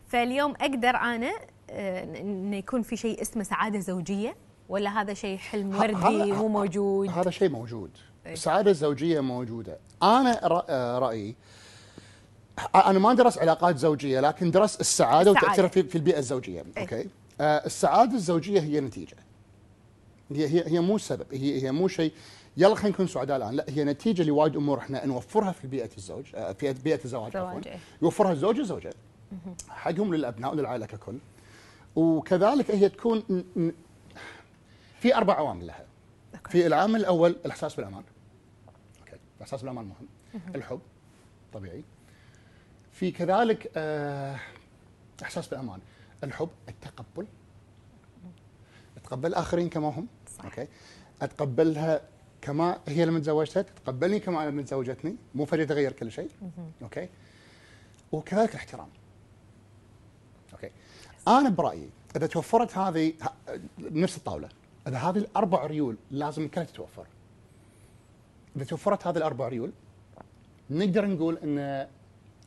فاليوم 0.08 0.54
أقدر 0.60 0.96
أنا 0.96 1.32
آه، 1.70 2.04
انه 2.04 2.56
يكون 2.56 2.82
في 2.82 2.96
شيء 2.96 3.22
اسمه 3.22 3.42
سعادة 3.42 3.78
زوجية. 3.78 4.36
ولا 4.68 5.00
هذا 5.00 5.14
شيء 5.14 5.38
حلم 5.38 5.76
وردي 5.76 6.32
مو 6.32 6.48
موجود؟ 6.48 7.08
هذا 7.08 7.30
شيء 7.30 7.48
موجود. 7.48 7.90
إيه. 8.26 8.32
السعادة 8.32 8.70
الزوجية 8.70 9.20
موجودة. 9.20 9.78
أنا 10.02 10.40
آه، 10.68 10.98
رأيي 10.98 11.34
أنا 12.74 12.98
ما 12.98 13.14
درس 13.14 13.38
علاقات 13.38 13.78
زوجية 13.78 14.20
لكن 14.20 14.50
درس 14.50 14.80
السعادة, 14.80 15.30
السعادة. 15.30 15.46
وتأثيرها 15.46 15.68
في, 15.68 15.82
في 15.82 15.96
البيئة 15.96 16.18
الزوجية. 16.18 16.64
إيه. 16.76 16.82
أوكي؟ 16.82 17.08
آه 17.40 17.66
السعادة 17.66 18.14
الزوجية 18.14 18.60
هي 18.60 18.80
نتيجة. 18.80 19.16
هي 20.30 20.48
هي 20.48 20.64
هي 20.66 20.80
مو 20.80 20.98
سبب. 20.98 21.26
هي 21.32 21.62
هي 21.62 21.72
مو 21.72 21.88
شيء. 21.88 22.12
يلا 22.56 22.74
خلينا 22.74 22.94
نكون 22.94 23.06
سعداء 23.06 23.36
الآن. 23.36 23.54
لا 23.54 23.64
هي 23.68 23.84
نتيجة 23.84 24.22
لوايد 24.22 24.56
أمور 24.56 24.78
إحنا 24.78 25.06
نوفرها 25.06 25.52
في 25.52 25.66
بيئة 25.66 25.90
الزوج 25.96 26.24
آه، 26.34 26.52
في 26.52 26.72
بيئة 26.72 27.00
الزواج 27.04 27.36
عفوا. 27.36 27.60
إيه. 27.66 27.78
يوفرها 28.02 28.32
الزوج 28.32 28.58
والزوجه 28.58 28.90
حقهم 29.68 30.14
للأبناء 30.14 30.52
وللعائلة 30.52 30.86
ككل. 30.86 31.18
وكذلك 31.96 32.70
هي 32.70 32.88
تكون 32.88 33.22
في 35.06 35.16
أربع 35.16 35.34
عوامل 35.34 35.66
لها. 35.66 35.84
okay. 36.34 36.50
في 36.50 36.66
العامل 36.66 37.00
الأول 37.00 37.30
الإحساس 37.30 37.74
بالأمان. 37.74 38.04
okay. 39.00 39.16
الإحساس 39.36 39.60
بالأمان 39.60 39.84
مهم. 39.84 40.08
الحب 40.54 40.80
طبيعي. 41.52 41.84
في 42.92 43.10
كذلك 43.10 43.72
آه، 43.76 44.40
إحساس 45.22 45.48
بالأمان. 45.48 45.80
الحب 46.24 46.48
التقبل. 46.68 47.26
أتقبل 48.96 49.28
الاخرين 49.28 49.68
كما 49.68 49.88
هم. 49.88 50.08
صح. 50.38 50.44
okay. 50.44 50.68
أتقبلها 51.22 52.00
كما 52.40 52.80
هي 52.88 53.04
لما 53.04 53.18
تزوجتها 53.18 53.62
تتقبلني 53.62 54.20
كما 54.20 54.42
أنا 54.42 54.50
لما 54.50 54.62
تزوجتني. 54.62 55.16
مو 55.34 55.44
فجاه 55.44 55.64
تغير 55.64 55.92
كل 55.92 56.12
شيء. 56.12 56.30
okay. 56.82 57.08
وكذلك 58.12 58.50
الاحترام. 58.50 58.88
okay. 60.52 60.70
أنا 61.28 61.48
برأيي 61.48 61.90
إذا 62.16 62.26
توفرت 62.26 62.78
هذه 62.78 63.12
نفس 63.78 64.16
الطاولة. 64.16 64.48
إذا 64.86 64.96
هذه 64.96 65.18
الأربع 65.18 65.66
ريول 65.66 65.96
لازم 66.10 66.48
كلها 66.48 66.64
تتوفر. 66.64 67.06
إذا 68.56 68.64
توفرت 68.64 69.06
هذه 69.06 69.16
الأربع 69.16 69.48
ريول 69.48 69.72
نقدر 70.70 71.06
نقول 71.06 71.38
إن 71.42 71.86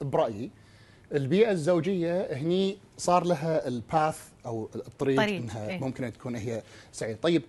برأيي 0.02 0.52
البيئة 1.14 1.52
الزوجية 1.52 2.34
هني 2.34 2.78
صار 2.98 3.24
لها 3.24 3.68
ال 3.68 3.80
path 3.80 4.30
أو 4.46 4.70
الطريق 4.76 5.18
طريق، 5.18 5.42
إنها 5.42 5.70
إيه. 5.70 5.80
ممكن 5.80 6.04
أن 6.04 6.14
تكون 6.14 6.36
هي 6.36 6.64
سعيدة. 6.92 7.20
طيب 7.22 7.44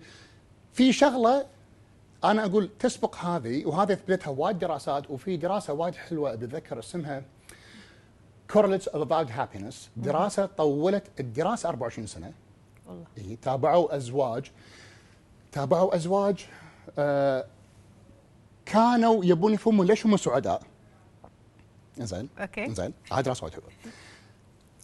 في 0.73 0.93
شغلة 0.93 1.45
أنا 2.23 2.45
أقول 2.45 2.69
تسبق 2.79 3.15
هذه 3.15 3.65
وهذه 3.65 3.93
اثبتتها 3.93 4.29
وايد 4.31 4.59
دراسات 4.59 5.11
وفي 5.11 5.37
دراسة 5.37 5.73
وايد 5.73 5.95
حلوة 5.95 6.35
بتذكر 6.35 6.79
اسمها 6.79 7.23
Correlates 8.53 8.87
of 8.93 9.01
Avowed 9.01 9.29
Happiness. 9.29 9.75
دراسة 9.97 10.45
طولت 10.45 11.03
الدراسة 11.19 11.69
24 11.69 12.07
سنة. 12.07 12.33
والله. 12.87 13.05
إيه 13.17 13.37
تابعوا 13.41 13.95
أزواج. 13.95 14.51
تابعوا 15.51 15.95
أزواج 15.95 16.45
آه 16.99 17.45
كانوا 18.65 19.25
يبون 19.25 19.53
يفهمون 19.53 19.87
ليش 19.87 20.05
هم 20.05 20.17
سعداء. 20.17 20.61
زين 21.97 22.29
أوكي. 22.39 22.73
زين 22.73 22.93
دراسه 23.11 23.43
وايد 23.43 23.53
حلوة 23.53 23.69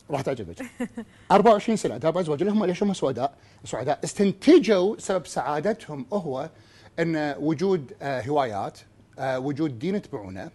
راح 0.10 0.22
تعجبك. 0.22 0.66
24 1.32 1.76
سنة 1.78 1.98
تابعوا 1.98 2.22
أزواج 2.22 2.44
لهم 2.44 2.66
ليش 2.66 2.84
هم 2.84 2.94
سعداء؟ 2.94 3.34
سعداء. 3.66 4.00
استنتجوا 4.04 4.96
سبب 5.00 5.28
سعادتهم 5.28 6.06
هو 6.14 6.50
إن 7.00 7.36
وجود 7.40 7.94
آه 8.02 8.22
هوايات 8.22 8.80
آه 9.20 9.40
وجود 9.40 9.80
دين 9.80 9.96
يتبعونه 9.96 10.52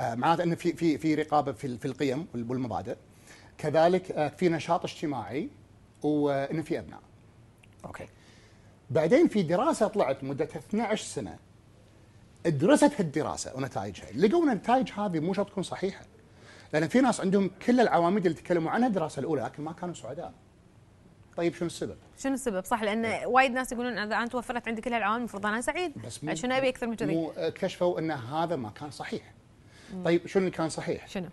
معناته 0.00 0.42
إن 0.42 0.54
في 0.54 0.72
في 0.72 0.98
في 0.98 1.14
رقابة 1.14 1.52
في 1.52 1.78
في 1.78 1.84
القيم 1.84 2.26
والمبادئ. 2.34 2.96
كذلك 3.58 4.32
في 4.38 4.48
نشاط 4.48 4.84
اجتماعي 4.84 5.48
وان 6.02 6.62
في 6.62 6.78
أبناء. 6.78 7.00
أوكي. 7.84 8.06
بعدين 8.92 9.28
في 9.28 9.42
دراسة 9.42 9.88
طلعت 9.88 10.24
مدتها 10.24 10.58
12 10.58 11.04
سنة. 11.04 11.36
درست 12.46 13.00
هالدراسة 13.00 13.56
ونتائجها. 13.56 14.06
لقوا 14.14 14.44
إن 14.44 14.50
النتائج 14.50 14.92
هذه 14.92 15.20
مو 15.20 15.34
شرط 15.34 15.50
تكون 15.50 15.62
صحيحة. 15.62 16.04
لأن 16.72 16.88
في 16.88 17.00
ناس 17.00 17.20
عندهم 17.20 17.50
كل 17.66 17.80
العواميد 17.80 18.26
اللي 18.26 18.38
تكلموا 18.38 18.70
عنها 18.70 18.88
الدراسة 18.88 19.20
الأولى 19.20 19.42
لكن 19.42 19.62
ما 19.62 19.72
كانوا 19.72 19.94
سعداء. 19.94 20.32
طيب 21.36 21.54
شنو 21.54 21.66
السبب؟ 21.66 21.96
شنو 22.18 22.34
السبب؟ 22.34 22.64
صح 22.64 22.82
لأن 22.82 23.26
وايد 23.26 23.52
ناس 23.52 23.72
يقولون 23.72 23.98
إذا 23.98 24.16
أنا 24.16 24.26
توفرت 24.26 24.68
عندي 24.68 24.80
كل 24.80 24.92
هالعوامل 24.92 25.18
المفروض 25.18 25.46
أنا 25.46 25.60
سعيد. 25.60 25.92
بس 26.06 26.24
مو 26.24 26.34
شنو 26.34 26.54
أبي 26.54 26.68
أكثر 26.68 26.86
من 26.86 26.96
كذي. 26.96 27.14
مو 27.14 27.30
اكتشفوا 27.30 27.98
إن 27.98 28.10
هذا 28.10 28.56
ما 28.56 28.70
كان 28.70 28.90
صحيح. 28.90 29.32
طيب 30.04 30.26
شنو 30.26 30.40
اللي 30.40 30.56
كان 30.56 30.68
صحيح؟ 30.68 31.08
شنو؟ 31.08 31.28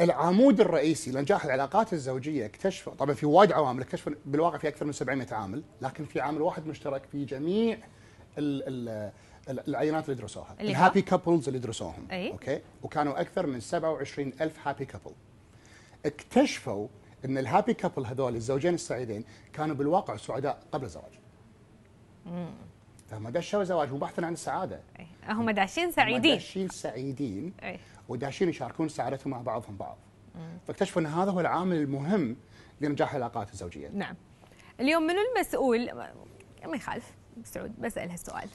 العمود 0.00 0.60
الرئيسي 0.60 1.10
لنجاح 1.12 1.44
العلاقات 1.44 1.92
الزوجية 1.92 2.46
اكتشفوا 2.46 2.94
طبعا 2.94 3.14
في 3.14 3.26
وايد 3.26 3.52
عوامل 3.52 3.80
اكتشفوا 3.82 4.12
بالواقع 4.26 4.58
في 4.58 4.68
أكثر 4.68 4.84
من 4.86 4.92
700 4.92 5.26
عامل 5.34 5.62
لكن 5.82 6.04
في 6.04 6.20
عامل 6.20 6.42
واحد 6.42 6.66
مشترك 6.66 7.02
في 7.12 7.24
جميع 7.24 7.78
ال 8.38 8.68
ال 8.68 9.12
ال- 9.50 9.68
العينات 9.68 10.08
اللي 10.08 10.20
درسوها؟ 10.20 10.56
ال 10.60 10.67
happy 10.67 11.02
couples 11.02 11.46
اللي 11.48 11.58
درسوهم 11.58 12.06
أي. 12.12 12.30
okay 12.30 12.60
وكانوا 12.82 13.20
أكثر 13.20 13.46
من 13.46 13.60
27 13.60 14.32
ألف 14.40 14.68
happy 14.68 14.84
couple 14.84 15.10
اكتشفوا 16.06 16.88
إن 17.24 17.38
ال 17.38 17.44
happy 17.44 17.74
couple 17.74 18.06
هذول 18.06 18.36
الزوجين 18.36 18.74
السعيدين 18.74 19.24
كانوا 19.52 19.76
بالواقع 19.76 20.16
سعداء 20.16 20.62
قبل 20.72 20.84
الزواج 20.84 21.12
فهم 23.10 23.28
دشوا 23.28 23.62
الزواج 23.62 23.90
مو 23.92 23.98
بحثا 23.98 24.22
عن 24.22 24.32
السعادة. 24.32 24.80
هم 25.28 25.50
داشين 25.50 25.84
هم 25.84 25.90
سعيدين 25.90 26.34
داشين 26.34 26.68
سعيدين 26.68 27.52
أي. 27.62 27.78
وداشين 28.08 28.48
يشاركون 28.48 28.88
سعادتهم 28.88 29.30
مع 29.30 29.42
بعضهم 29.42 29.76
بعض. 29.76 29.98
فاكتشفوا 30.66 31.02
أن 31.02 31.06
هذا 31.06 31.30
هو 31.30 31.40
العامل 31.40 31.76
المهم 31.76 32.36
لنجاح 32.80 33.14
العلاقات 33.14 33.52
الزوجية. 33.52 33.88
نعم. 33.88 34.16
اليوم 34.80 35.02
منو 35.02 35.18
المسؤول 35.36 35.92
ما 36.66 36.76
يخالف. 36.76 37.12
سعود 37.44 37.80
بسأل 37.80 38.10
هالسؤال. 38.10 38.48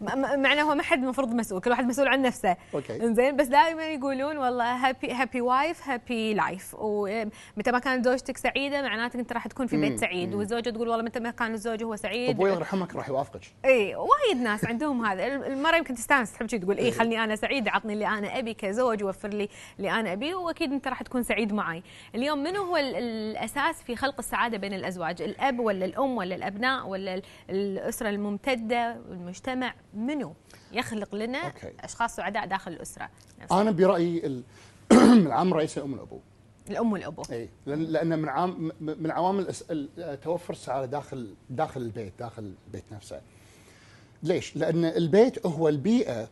مع 0.42 0.52
انه 0.52 0.62
هو 0.62 0.74
ما 0.74 0.82
حد 0.82 1.02
المفروض 1.02 1.34
مسؤول 1.34 1.60
كل 1.60 1.70
واحد 1.70 1.84
مسؤول 1.84 2.08
عن 2.08 2.22
نفسه. 2.22 2.56
okay. 2.74 3.02
إنزين 3.04 3.36
بس 3.36 3.46
دائما 3.46 3.84
يقولون 3.88 4.36
والله 4.38 4.88
happy 4.88 5.12
happy 5.12 5.40
wife 5.40 5.88
happy 5.88 6.34
life 6.34 6.74
ومتى 6.78 7.72
ما 7.72 7.78
كانت 7.78 8.04
زوجتك 8.04 8.36
سعيدة 8.36 8.82
معناته 8.82 9.18
أنت 9.20 9.32
راح 9.32 9.46
تكون 9.46 9.66
في 9.66 9.76
بيت. 9.76 10.00
سعيد. 10.00 10.34
والزوجة 10.34 10.70
تقول 10.70 10.88
والله 10.88 11.04
متى 11.04 11.20
ما 11.20 11.30
كان 11.30 11.54
الزوج 11.54 11.82
هو 11.82 11.96
سعيد. 11.96 12.30
أبوي 12.30 12.50
يرحمك 12.50 12.96
راح 12.96 13.08
يوافقك. 13.08 13.40
اي 13.64 13.94
وايد 13.94 14.42
ناس 14.42 14.64
عندهم 14.64 15.06
هذا. 15.06 15.26
المراه 15.26 15.76
يمكن 15.76 15.94
تستانس 15.94 16.32
تحب 16.32 16.46
تقول 16.46 16.78
اي 16.78 16.92
خلني 16.92 17.24
أنا 17.24 17.36
سعيده 17.36 17.70
عطني 17.70 17.92
اللي 17.92 18.06
أنا 18.06 18.38
أبي 18.38 18.54
كزوج 18.54 19.04
وفر 19.04 19.28
لي 19.28 19.48
اللي 19.78 19.90
أنا 19.90 20.12
ابيه 20.12 20.34
وأكيد 20.34 20.72
أنت 20.72 20.88
راح 20.88 21.02
تكون 21.02 21.22
سعيد 21.22 21.52
معي 21.52 21.82
اليوم 22.14 22.42
منو 22.42 22.62
هو 22.62 22.76
ال- 22.76 22.96
الأساس 22.96 23.82
في 23.82 23.96
خلق 23.96 24.14
السعادة 24.18 24.58
بين 24.58 24.72
الأزواج؟ 24.74 25.22
الأب 25.22 25.58
ولا 25.58 25.84
الأم 25.84 26.16
ولا 26.16 26.34
الأبناء 26.34 26.86
ولا 26.86 27.14
ال- 27.14 27.22
الأسرة 28.06 28.10
الممتدة 28.10 28.92
المجتمع 29.10 29.74
منو 29.94 30.34
يخلق 30.72 31.14
لنا 31.14 31.38
okay. 31.46 31.72
أشخاص 31.80 32.16
سعداء 32.16 32.46
داخل 32.46 32.72
الأسرة 32.72 33.10
نفسها 33.40 33.60
أنا 33.60 33.70
برأيي 33.70 34.26
ال- 34.26 34.42
العامل 35.26 35.50
الرئيسي 35.52 35.80
الام 35.80 35.92
والابو 35.92 36.20
الأم 36.70 36.92
والأبو 36.92 37.22
إي 37.32 37.48
لأن 37.66 37.82
لأن 37.82 38.18
من 38.18 38.28
عام 38.28 38.72
من 38.80 39.10
عوامل 39.10 39.54
توفر 40.22 40.52
السعادة 40.52 40.86
داخل 40.86 41.34
داخل 41.50 41.80
البيت 41.80 42.12
داخل 42.18 42.54
البيت 42.66 42.84
نفسه 42.92 43.20
ليش؟ 44.22 44.56
لأن 44.56 44.84
البيت 44.84 45.46
هو 45.46 45.68
البيئة 45.68 46.28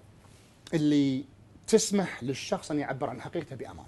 اللي 0.75 1.25
تسمح 1.67 2.23
للشخص 2.25 2.71
أن 2.71 2.79
يعبر 2.79 3.11
عن 3.11 3.21
حقيقته 3.21 3.57
بأمان. 3.57 3.87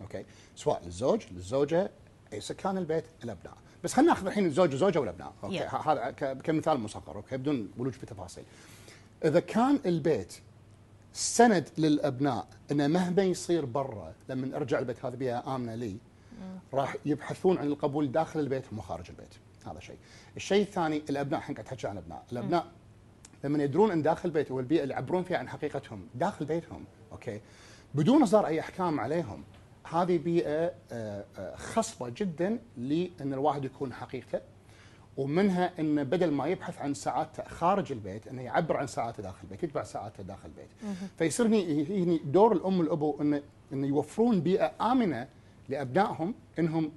okay؟ 0.00 0.24
سواء 0.56 0.82
للزوج، 0.84 1.22
للزوجة، 1.32 1.90
اي 2.32 2.40
سكان 2.40 2.78
البيت، 2.78 3.04
الأبناء. 3.24 3.56
بس 3.84 3.92
خلينا 3.92 4.12
ناخذ 4.12 4.26
الحين 4.26 4.46
الزوج 4.46 4.74
وزوجة 4.74 5.00
والابناء، 5.00 5.32
okay؟ 5.44 5.68
Yeah. 5.68 5.74
هذا 5.74 6.10
كمثال 6.44 6.80
مصغر، 6.80 7.16
okay؟ 7.16 7.36
بدون 7.36 7.70
ولوج 7.78 7.92
في 7.92 8.06
تفاصيل. 8.06 8.44
إذا 9.24 9.40
كان 9.40 9.80
البيت 9.86 10.34
سند 11.12 11.68
للأبناء 11.78 12.46
إنه 12.70 12.86
مهما 12.86 13.22
يصير 13.22 13.64
برا 13.64 14.14
لما 14.28 14.56
أرجع 14.56 14.78
البيت 14.78 15.04
هذا 15.04 15.16
بيئة 15.16 15.56
آمنة 15.56 15.74
لي 15.74 15.96
راح 16.74 16.96
يبحثون 17.06 17.58
عن 17.58 17.66
القبول 17.66 18.12
داخل 18.12 18.40
البيت 18.40 18.64
وخارج 18.76 19.10
البيت 19.10 19.34
هذا 19.66 19.80
شيء 19.80 19.96
الشيء 20.36 20.62
الثاني 20.62 21.02
الأبناء 21.10 21.40
الحين 21.40 21.54
قاعد 21.54 21.66
تحكي 21.66 21.86
عن 21.86 21.92
الأبناء 21.98 22.24
الأبناء 22.32 22.66
لما 23.44 23.64
يدرون 23.64 23.90
إن 23.90 24.02
داخل 24.02 24.28
البيت 24.28 24.52
هو 24.52 24.60
البيئه 24.60 24.82
اللي 24.82 24.94
يعبرون 24.94 25.22
فيها 25.22 25.38
عن 25.38 25.48
حقيقتهم 25.48 26.06
داخل 26.14 26.44
بيتهم 26.44 26.84
أوكي 27.12 27.40
بدون 27.94 28.22
إصدار 28.22 28.46
أي 28.46 28.60
أحكام 28.60 29.00
عليهم 29.00 29.44
هذه 29.84 30.18
بيئة 30.18 30.72
آه، 30.92 31.24
آه، 31.38 31.56
خصبة 31.56 32.08
جدا 32.08 32.58
لأن 32.76 33.32
الواحد 33.32 33.64
يكون 33.64 33.92
حقيقته 33.92 34.40
ومنها 35.16 35.72
انه 35.78 36.02
بدل 36.02 36.30
ما 36.30 36.46
يبحث 36.46 36.78
عن 36.78 36.94
سعادته 36.94 37.44
خارج 37.44 37.92
البيت 37.92 38.26
إنه 38.26 38.42
يعبر 38.42 38.76
عن 38.76 38.86
سعادته 38.86 39.22
داخل 39.22 39.38
البيت 39.42 39.62
يتبع 39.62 39.82
سعادته 39.82 40.22
داخل 40.22 40.48
البيت. 40.48 40.98
فيصير 41.18 41.46
هني 41.46 42.20
دور 42.24 42.52
الأم 42.52 42.78
والأبو 42.78 43.16
انه 43.20 43.42
انه 43.72 43.86
يوفرون 43.86 44.40
بيئة 44.40 44.72
آمنة 44.92 45.28
لأبنائهم 45.68 46.34
إنهم 46.58 46.92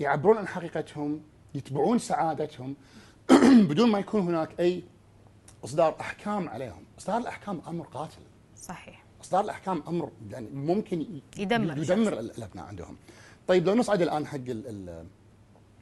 يعبرون 0.00 0.36
عن 0.38 0.48
حقيقتهم 0.48 1.20
يتبعون 1.54 1.98
سعادتهم. 1.98 2.76
بدون 3.68 3.90
ما 3.90 3.98
يكون 3.98 4.20
هناك 4.20 4.60
أي 4.60 4.84
إصدار 5.64 5.96
أحكام 6.00 6.48
عليهم. 6.48 6.84
إصدار 6.98 7.18
الأحكام 7.18 7.62
أمر 7.68 7.84
قاتل. 7.86 8.22
صحيح. 8.56 8.99
اصدار 9.20 9.44
الاحكام 9.44 9.82
أمر 9.88 10.10
يعني 10.30 10.48
ممكن 10.50 11.06
يدمر 11.38 11.78
يدمر 11.78 12.12
ال- 12.12 12.30
الابناء 12.38 12.64
عندهم. 12.66 12.96
طيب 13.48 13.66
لو 13.66 13.74
نصعد 13.74 14.02
الآن 14.02 14.26
حق 14.26 14.34
ال 14.36 14.66
ال 14.66 15.04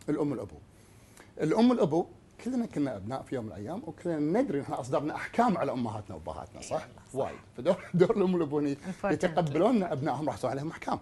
الأم 0.09 0.31
والأبو. 0.31 0.57
الأم 1.41 1.71
والأبو 1.71 2.07
كلنا 2.45 2.67
كنا 2.67 2.97
أبناء 2.97 3.23
في 3.23 3.35
يوم 3.35 3.45
من 3.45 3.51
الأيام 3.53 3.83
وكلنا 3.87 4.41
ندري 4.43 4.59
إن 4.59 4.63
إحنا 4.63 4.81
أصدرنا 4.81 5.15
أحكام 5.15 5.59
على 5.59 5.73
أمهاتنا 5.73 6.17
وأبهاتنا 6.17 6.61
صح؟ 6.61 6.89
وايد 7.15 7.37
فدور 7.57 7.77
دور 7.95 8.17
الأم 8.17 8.35
والأبو. 8.35 8.61
يتقبلون 9.05 9.77
ان 9.77 9.83
أبنائهم 9.93 10.27
راح 10.27 10.35
يصير 10.37 10.51
عليهم 10.51 10.71
أحكام. 10.71 10.99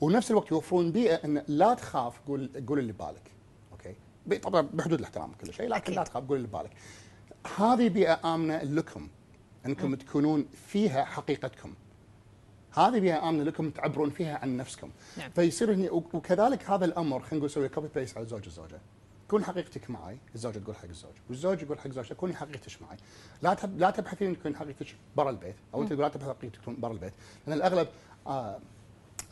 ونفس 0.00 0.30
الوقت 0.30 0.50
يوفرون 0.52 0.92
بيئة 0.92 1.24
إن 1.24 1.42
لا 1.48 1.74
تخاف 1.74 2.20
قول 2.28 2.50
قول 2.68 2.78
اللي 2.78 2.92
ببالك. 2.92 3.30
okay؟ 3.72 3.94
طبعا 4.38 4.60
بحدود 4.60 4.98
الاحترام 4.98 5.30
وكل 5.30 5.52
شيء 5.54 5.66
لكن 5.68 5.74
أكيد. 5.82 5.94
لا 5.96 6.02
تخاف 6.04 6.24
قول 6.24 6.36
اللي 6.36 6.48
ببالك. 6.48 6.70
هذه 7.58 7.88
بيئة 7.88 8.34
آمنة 8.34 8.62
لكم 8.62 9.08
أنكم 9.66 9.94
تكونون 9.94 10.46
فيها 10.66 11.04
حقيقتكم. 11.04 11.74
هذه 12.74 12.98
بيئة 12.98 13.28
آمنة 13.28 13.42
لكم 13.42 13.70
تعبرون 13.70 14.10
فيها 14.10 14.38
عن 14.38 14.56
نفسكم. 14.56 14.90
نعم. 15.18 15.30
فيصير 15.30 15.74
هني 15.74 15.90
وكذلك 15.90 16.70
هذا 16.70 16.84
الأمر 16.84 17.20
خلينا 17.20 17.36
نقول 17.36 17.44
نسوي 17.44 17.68
copy 17.68 17.88
paste 17.94 18.16
على 18.16 18.24
الزوج 18.24 18.46
الزوجة. 18.46 18.80
كون 19.28 19.44
حقيقتك 19.44 19.90
معي 19.90 20.18
الزوجه 20.34 20.58
تقول 20.58 20.76
حق 20.76 20.84
الزوج. 20.84 21.12
والزوج 21.28 21.62
يقول 21.62 21.78
حق 21.78 21.88
زوجته 21.88 22.14
كوني 22.14 22.34
حقيقتك 22.34 22.82
معي. 22.82 22.96
لا 23.42 23.54
تب... 23.54 23.78
لا 23.78 23.90
تبحثين 23.90 24.38
تكون 24.38 24.56
حقيقتك 24.56 24.86
برا 25.16 25.30
البيت 25.30 25.54
أو 25.74 25.82
أنت 25.82 25.92
تقول 25.92 26.02
لا 26.02 26.08
تبحث 26.08 26.28
حقيقتك 26.28 26.60
تكون 26.60 26.76
برا 26.78 26.92
البيت. 26.92 27.12
لأن 27.46 27.56
الأغلب 27.56 27.88
آه 28.26 28.58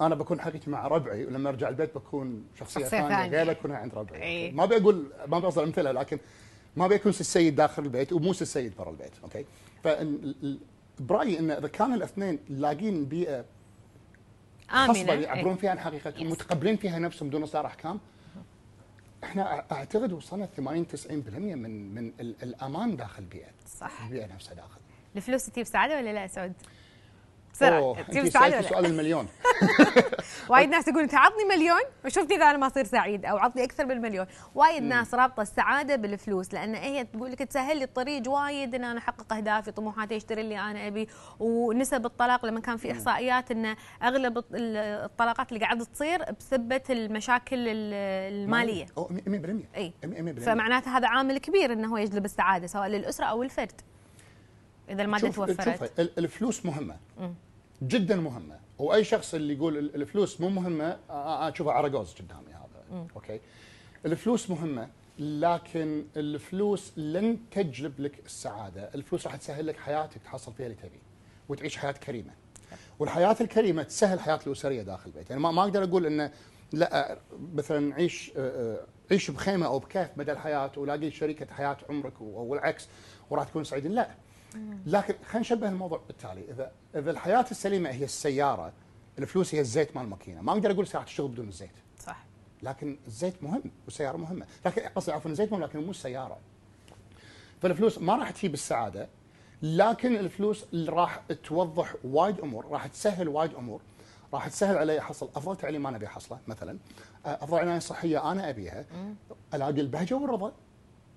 أنا 0.00 0.14
بكون 0.14 0.40
حقيقتي 0.40 0.70
مع 0.70 0.86
ربعي 0.86 1.24
ولما 1.24 1.48
أرجع 1.48 1.68
البيت 1.68 1.94
بكون 1.94 2.44
شخصية, 2.58 2.80
شخصية 2.80 2.98
ثانية 2.98 3.08
ثانية. 3.08 3.30
غير 3.30 3.50
أكون 3.50 3.72
عند 3.72 3.94
ربعي. 3.94 4.22
إيه. 4.22 4.52
ما 4.52 4.64
بقول 4.64 5.06
ما 5.26 5.38
بوصل 5.38 5.62
أمثلة 5.62 5.92
لكن 5.92 6.18
ما 6.76 6.86
بيكون 6.86 7.10
السيد 7.10 7.56
داخل 7.56 7.82
البيت 7.82 8.12
وموسى 8.12 8.42
السيد 8.42 8.76
برا 8.78 8.90
البيت 8.90 9.12
أوكي؟ 9.22 9.44
فبرايي 9.84 11.38
إن 11.38 11.50
إذا 11.50 11.68
كانوا 11.68 11.96
الاثنين 11.96 12.38
لاقين 12.48 13.04
بيئة 13.04 13.44
خصبه 14.68 15.00
آمنة 15.00 15.12
يعبرون 15.12 15.52
إيه. 15.52 15.60
فيها 15.60 15.70
عن 15.70 15.78
حقيقتهم. 15.80 16.30
متقبلين 16.30 16.76
فيها 16.76 16.98
نفسهم 16.98 17.28
بدون 17.28 17.42
إصدار 17.42 17.66
أحكام 17.66 18.00
إحنا 19.24 19.64
أعتقد 19.72 20.12
وصلنا 20.12 20.46
80 20.46 20.86
90% 20.86 21.10
من 21.10 21.94
من 21.94 22.12
ال- 22.20 22.34
الأمان 22.42 22.96
داخل 22.96 23.22
البيئه 23.22 23.50
صح 23.80 24.04
البيئة 24.04 24.26
نفسها 24.34 24.54
داخل 24.54 24.78
الفلوس 25.16 25.46
تجيب 25.46 25.66
سعادة 25.66 25.96
ولا 25.96 26.12
لا 26.12 26.26
سعود؟ 26.26 26.52
بسرعة. 27.58 28.02
تجيب 28.02 28.28
سؤال 28.28 28.50
لا؟ 28.50 28.78
المليون. 28.78 29.28
وايد 30.50 30.68
ناس 30.68 30.88
يقولون 30.88 31.04
أنت 31.04 31.14
عطني 31.14 31.44
مليون؟ 31.44 31.80
وشوفني 32.04 32.36
إذا 32.36 32.44
أنا 32.50 32.58
ما 32.58 32.66
أصير 32.66 32.84
سعيد 32.84 33.24
أو 33.26 33.36
عطني 33.38 33.64
أكثر 33.64 33.86
من 33.86 34.00
مليون، 34.00 34.26
وايد 34.54 34.82
ناس 34.82 35.14
رابطة 35.14 35.40
السعادة 35.42 35.96
بالفلوس 35.96 36.54
لأن 36.54 36.74
هي 36.74 37.04
تقول 37.04 37.32
لك 37.32 37.38
تسهل 37.38 37.76
لي 37.78 37.84
الطريق 37.84 38.30
وايد 38.30 38.74
إن 38.74 38.84
أنا 38.84 38.98
أحقق 38.98 39.32
أهدافي 39.32 39.70
طموحاتي 39.70 40.16
أشتري 40.16 40.40
اللي 40.40 40.58
أنا 40.58 40.86
أبي 40.86 41.08
ونسب 41.40 42.06
الطلاق 42.06 42.46
لما 42.46 42.60
كان 42.60 42.76
في 42.76 42.92
إحصائيات 42.92 43.50
إن 43.50 43.76
أغلب 44.02 44.38
الط- 44.38 44.54
ال- 44.54 44.76
الطلاقات 45.04 45.52
اللي 45.52 45.64
قاعدة 45.64 45.84
تصير 45.84 46.24
بسبة 46.40 46.82
المشاكل 46.90 47.56
ال- 47.68 47.94
المالية. 48.44 48.86
أو 48.98 49.08
100% 49.08 49.76
إي. 49.76 49.92
100% 50.04 50.40
فمعناته 50.40 50.96
هذا 50.98 51.08
عامل 51.08 51.38
كبير 51.38 51.72
إنه 51.72 51.92
هو 51.92 51.96
يجلب 51.96 52.24
السعادة 52.24 52.66
سواء 52.66 52.88
للأسرة 52.88 53.24
أو 53.24 53.42
الفرد. 53.42 53.80
إذا 54.90 55.02
المادة 55.02 55.28
توفرت. 55.30 56.00
الفلوس 56.18 56.66
مهمة. 56.66 56.96
جدا 57.82 58.16
مهمة. 58.16 58.58
وأي 58.78 59.04
شخص 59.04 59.34
اللي 59.34 59.54
يقول 59.54 59.78
ال- 59.78 59.94
الفلوس 59.94 60.40
مو 60.40 60.48
مهمة 60.48 60.92
آ- 60.92 60.98
اشوفه 61.52 61.72
عرقوز 61.72 62.14
قدامي 62.14 62.52
هذا. 62.54 63.06
أوكي؟ 63.16 63.40
الفلوس 64.06 64.50
مهمة 64.50 64.88
لكن 65.18 66.04
الفلوس 66.16 66.92
لن 66.98 67.38
تجلب 67.50 68.00
لك 68.00 68.18
السعادة. 68.26 68.90
الفلوس 68.94 69.26
راح 69.26 69.36
تسهل 69.36 69.66
لك 69.66 69.76
حياتك 69.76 70.20
تحصل 70.24 70.52
فيها 70.52 70.66
اللي 70.66 70.76
تبيه 70.76 71.02
وتعيش 71.48 71.76
حياة 71.76 71.92
كريمة. 71.92 72.30
والحياة 72.98 73.36
الكريمة 73.40 73.82
تسهل 73.82 74.14
الحياة 74.14 74.40
الأسرية 74.46 74.82
داخل 74.82 75.06
البيت. 75.10 75.30
يعني 75.30 75.42
ما 75.42 75.62
أقدر 75.62 75.84
أقول 75.84 76.06
إنه 76.06 76.32
لا 76.72 77.18
مثلا 77.54 77.94
عيش 77.94 78.32
عيش 79.10 79.30
بخيمة 79.30 79.66
أو 79.66 79.78
بكهف 79.78 80.10
مدى 80.16 80.32
الحياة 80.32 80.72
ولاقي 80.76 81.10
شريكة 81.10 81.46
حياة 81.54 81.76
عمرك 81.88 82.20
والعكس 82.20 82.88
وراح 83.30 83.44
تكون 83.48 83.64
سعيدين 83.64 83.92
لا. 83.92 84.10
لكن 84.86 85.14
خلينا 85.24 85.40
نشبه 85.40 85.68
الموضوع 85.68 86.00
بالتالي. 86.06 86.44
اذا 86.50 86.72
إذا 86.94 87.10
الحياة 87.10 87.46
السليمة 87.50 87.90
هي 87.90 88.04
السيارة 88.04 88.72
الفلوس 89.18 89.54
هي 89.54 89.60
الزيت 89.60 89.96
مال 89.96 90.04
الماكينة. 90.04 90.40
ما 90.40 90.52
أقدر 90.52 90.70
أقول 90.70 90.86
ساعة 90.86 91.04
تشتغل 91.04 91.28
بدون 91.28 91.48
الزيت. 91.48 91.70
صح. 91.98 92.24
لكن 92.62 92.98
الزيت 93.06 93.42
مهم 93.42 93.62
والسيارة 93.84 94.16
مهمة. 94.16 94.46
لكن 94.66 94.82
قصدي 94.82 95.12
عفوا 95.12 95.30
الزيت 95.30 95.52
مهم 95.52 95.62
لكن 95.62 95.84
مو 95.84 95.90
السيارة. 95.90 96.38
فالفلوس 97.62 97.98
ما 97.98 98.16
راح 98.16 98.30
تجيب 98.30 98.54
السعاده 98.54 99.08
لكن 99.62 100.16
الفلوس 100.16 100.64
اللي 100.72 100.92
راح 100.92 101.22
توضح 101.44 101.94
وايد 102.04 102.40
أمور 102.40 102.66
راح 102.66 102.86
تسهل 102.86 103.28
وايد 103.28 103.54
أمور. 103.54 103.80
راح 104.32 104.48
تسهل 104.48 104.76
علي 104.76 104.98
احصل 104.98 105.28
أفضل 105.36 105.56
تعليم 105.56 105.86
أنا 105.86 105.96
أبي 105.96 106.06
احصله 106.06 106.38
مثلا. 106.46 106.78
أفضل 107.24 107.58
عناية 107.58 107.78
صحية 107.78 108.32
أنا 108.32 108.50
أبيها. 108.50 108.84
ألاقي 109.54 109.80
البهجة 109.80 110.14
والرضا. 110.14 110.52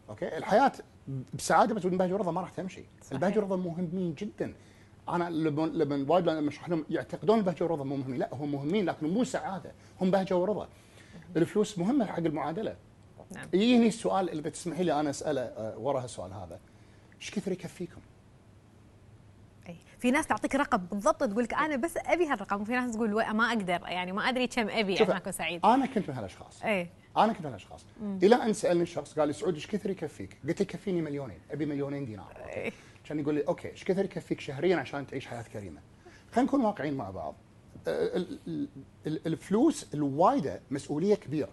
okay؟ 0.09 0.37
الحياة 0.37 0.71
بسعادة 1.33 1.73
بس 1.75 1.85
بدون 1.85 1.97
بهجه 1.97 2.13
ورضا 2.13 2.31
ما 2.31 2.41
راح 2.41 2.49
تمشي. 2.49 2.83
صحيح. 3.01 3.11
البهجه 3.11 3.35
والرضا 3.39 3.55
مهمين 3.55 4.13
جدا. 4.13 4.53
أنا 5.09 5.29
لما 5.29 5.61
لما 5.61 6.05
وايد 6.13 6.29
لما 6.29 6.49
أشرح 6.49 6.69
لهم 6.69 6.85
يعتقدون 6.89 7.37
البهجه 7.37 7.63
والرضا 7.63 7.83
مو 7.83 7.95
مهمين. 7.95 8.19
لا 8.19 8.29
هم 8.33 8.51
مهمين 8.51 8.85
لكن 8.85 9.07
مو 9.13 9.23
سعادة. 9.23 9.71
هم 10.01 10.11
بهجه 10.11 10.37
ورضا. 10.37 10.67
الفلوس 11.35 11.77
مهمة 11.79 12.05
حق 12.05 12.17
المعادلة. 12.17 12.75
نعم. 13.35 13.47
يجيني 13.53 13.87
السؤال 13.87 14.29
اللي 14.29 14.41
بتسمحي 14.41 14.83
لي 14.83 14.99
أنا 14.99 15.09
أسأله 15.09 15.41
آه، 15.41 15.77
ورا 15.77 16.01
هالسؤال 16.03 16.33
هذا. 16.33 16.59
إيش 17.21 17.31
كثر 17.31 17.51
يكفيكم؟ 17.51 18.01
أي. 19.69 19.75
في 19.99 20.11
ناس 20.11 20.27
تعطيك 20.27 20.55
رقم 20.55 20.77
بالضبط 20.77 21.23
تقول 21.23 21.43
لك 21.43 21.53
أنا 21.53 21.75
بس 21.75 21.97
أبي 21.97 22.27
هالرقم 22.27 22.61
وفي 22.61 22.71
ناس 22.71 22.93
تقول 22.95 23.13
"و- 23.13 23.17
ما 23.33 23.43
أقدر 23.49 23.79
يعني 23.87 24.11
ما 24.11 24.29
أدري 24.29 24.47
كم 24.47 24.69
أبي 24.69 24.93
عشان 24.93 25.11
اكون 25.11 25.31
سعيد 25.31 25.65
أنا 25.65 25.85
كنت 25.85 26.09
من 26.09 26.15
هالاشخاص 26.15 26.63
أي. 26.63 26.89
أنا 27.17 27.33
كنت 27.33 27.41
من 27.41 27.45
هالاشخاص 27.47 27.85
إلى 28.23 28.35
أن 28.35 28.53
سألني 28.53 28.83
الشخص 28.83 29.19
قال 29.19 29.27
لي 29.27 29.33
سعود 29.33 29.53
إيش 29.53 29.67
كثر 29.67 29.89
يكفيك؟ 29.89 30.37
قلت 30.47 30.59
له 30.61 30.67
يكفيني 30.69 31.01
مليونين 31.01 31.39
أبي 31.51 31.65
مليونين 31.65 32.05
دينار. 32.05 32.37
إيه. 32.49 32.71
كان 33.05 33.19
يقول 33.19 33.35
لي 33.35 33.43
okay 33.47 33.71
إيش 33.71 33.83
كثر 33.83 34.05
يكفيك 34.05 34.39
شهريا 34.39 34.77
عشان 34.77 35.07
تعيش 35.07 35.27
حياة 35.27 35.41
كريمة؟ 35.53 35.79
خلينا 36.31 36.47
نكون 36.47 36.61
واقعيين 36.65 36.93
مع 36.93 37.09
بعض. 37.09 37.35
ال- 37.87 38.37
الفلوس 39.05 39.93
الوايدة 39.93 40.59
مسؤولية 40.71 41.15
كبيرة. 41.15 41.49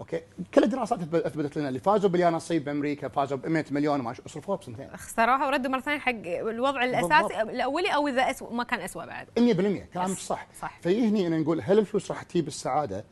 okay؟ 0.00 0.20
كل 0.54 0.64
الدراسات 0.64 1.14
أثبتت 1.14 1.56
لنا 1.58 1.68
اللي 1.68 1.78
فازوا 1.80 2.10
باليانصيب 2.10 2.64
بأمريكا 2.64 3.08
فازوا 3.08 3.38
ب 3.38 3.46
100 3.46 3.64
مليون 3.70 4.00
وما 4.00 4.14
صرفوها 4.26 4.56
بسنتين. 4.58 4.96
خسروها 4.96 5.46
وردوا 5.46 5.70
مرة 5.70 5.80
ثانية 5.80 5.98
حق 5.98 6.12
الوضع 6.26 6.84
الأساسي 6.84 7.42
الاولي 7.42 7.88
أو 7.94 8.08
إذا 8.08 8.30
أسوأ 8.30 8.52
ما 8.52 8.64
كان 8.64 8.80
اسوء 8.80 9.06
بعد. 9.06 9.26
100% 9.38 9.92
كلامك 9.94 10.18
صح. 10.18 10.46
صح. 10.60 10.78
فيهني 10.82 11.26
ان 11.26 11.40
نقول 11.40 11.60
هل 11.60 11.78
الفلوس 11.78 12.10
راح 12.10 12.22
تجيب 12.22 12.46
السعادة؟ 12.48 13.04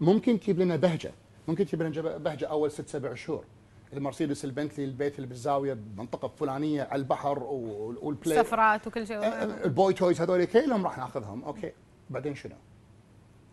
ممكن 0.00 0.40
تجيب 0.40 0.60
لنا 0.60 0.76
بهجة. 0.76 1.12
ممكن 1.48 1.66
تجيب 1.66 1.82
لنا 1.82 2.16
بهجة 2.16 2.46
أول 2.46 2.70
ست 2.70 2.88
سبع 2.88 3.14
شهور. 3.14 3.44
المرسيدس 3.92 4.44
البنتلي 4.44 4.84
البيت 4.84 5.16
اللي 5.16 5.26
بالزاوية 5.26 5.72
بمنطقه 5.72 6.28
فلانيه 6.28 6.82
على 6.82 7.00
البحر 7.00 7.42
وال 7.42 7.69
play. 7.69 8.38
سفرات 8.38 8.86
وكل 8.86 9.06
شيء. 9.06 9.18
ال 9.64 9.71
boy 9.71 9.92
toys 9.92 10.20
هذول 10.20 10.44
كلهم 10.44 10.84
راح 10.84 10.98
ناخذهم. 10.98 11.44
okay. 11.44 11.72
بعدين 12.10 12.34
شنو؟ 12.34 12.54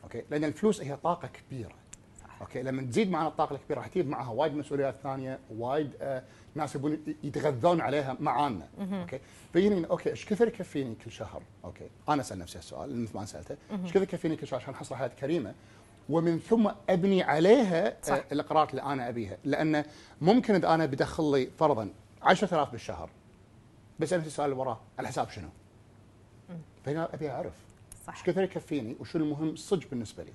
okay. 0.03 0.23
لأن 0.31 0.43
الفلوس 0.43 0.81
هي 0.81 0.95
طاقة 0.95 1.27
كبيرة. 1.27 1.75
okay. 2.41 2.61
لما 2.61 2.81
تزيد 2.81 3.11
معنا 3.11 3.27
الطاقة 3.27 3.55
الكبيرة 3.55 3.77
راح 3.77 3.87
تجيب 3.87 4.07
معها 4.07 4.31
وايد 4.31 4.55
مسؤوليات 4.55 4.95
ثانية 5.03 5.39
وايد 5.57 5.91
آه 6.01 6.23
ناس 6.55 6.75
يبون 6.75 6.99
يتغذون 7.23 7.81
عليها 7.81 8.17
معانا. 8.19 8.67
okay. 8.79 9.19
فيجيني 9.53 9.85
okay. 9.85 10.09
إيش 10.09 10.25
كثر 10.25 10.47
يكفيني 10.47 10.95
كل 11.05 11.11
شهر؟ 11.11 11.41
okay. 11.65 11.89
أنا 12.09 12.21
أسأل 12.21 12.39
نفسي 12.39 12.59
السؤال 12.59 13.01
مثل 13.03 13.17
ما 13.17 13.25
سألته. 13.25 13.57
إيش 13.83 13.91
كثر 13.91 14.03
يكفيني 14.03 14.35
كل 14.35 14.47
شهر؟ 14.47 14.59
عشان 14.59 14.73
أحصل 14.73 14.95
حياة 14.95 15.07
كريمة. 15.07 15.53
ومن 16.09 16.39
ثم 16.39 16.71
أبني 16.89 17.23
عليها 17.23 17.97
صح. 18.03 18.13
آه 18.13 18.23
القرارات 18.31 18.69
اللي 18.71 18.81
أنا 18.81 19.09
أبيها. 19.09 19.37
لأن 19.43 19.83
ممكن 20.21 20.55
إذا 20.55 20.73
أنا 20.73 20.85
بدخل 20.85 21.31
لي 21.31 21.49
فرضا 21.59 21.89
10000 22.23 22.71
بالشهر 22.71 23.09
بس 23.99 24.13
نفس 24.13 24.27
السؤال 24.27 24.51
اللي 24.51 24.61
وراه 24.61 24.79
على 24.99 25.07
حساب 25.07 25.29
شنو؟ 25.29 25.49
فهنا 26.85 27.13
أبي 27.13 27.31
أعرف. 27.31 27.53
صح. 28.07 28.13
إيش 28.13 28.23
كثر 28.23 28.43
يكفيني 28.43 28.95
وشنو 28.99 29.23
المهم 29.23 29.55
صدق 29.55 29.89
بالنسبة 29.89 30.23
لي؟ 30.23 30.31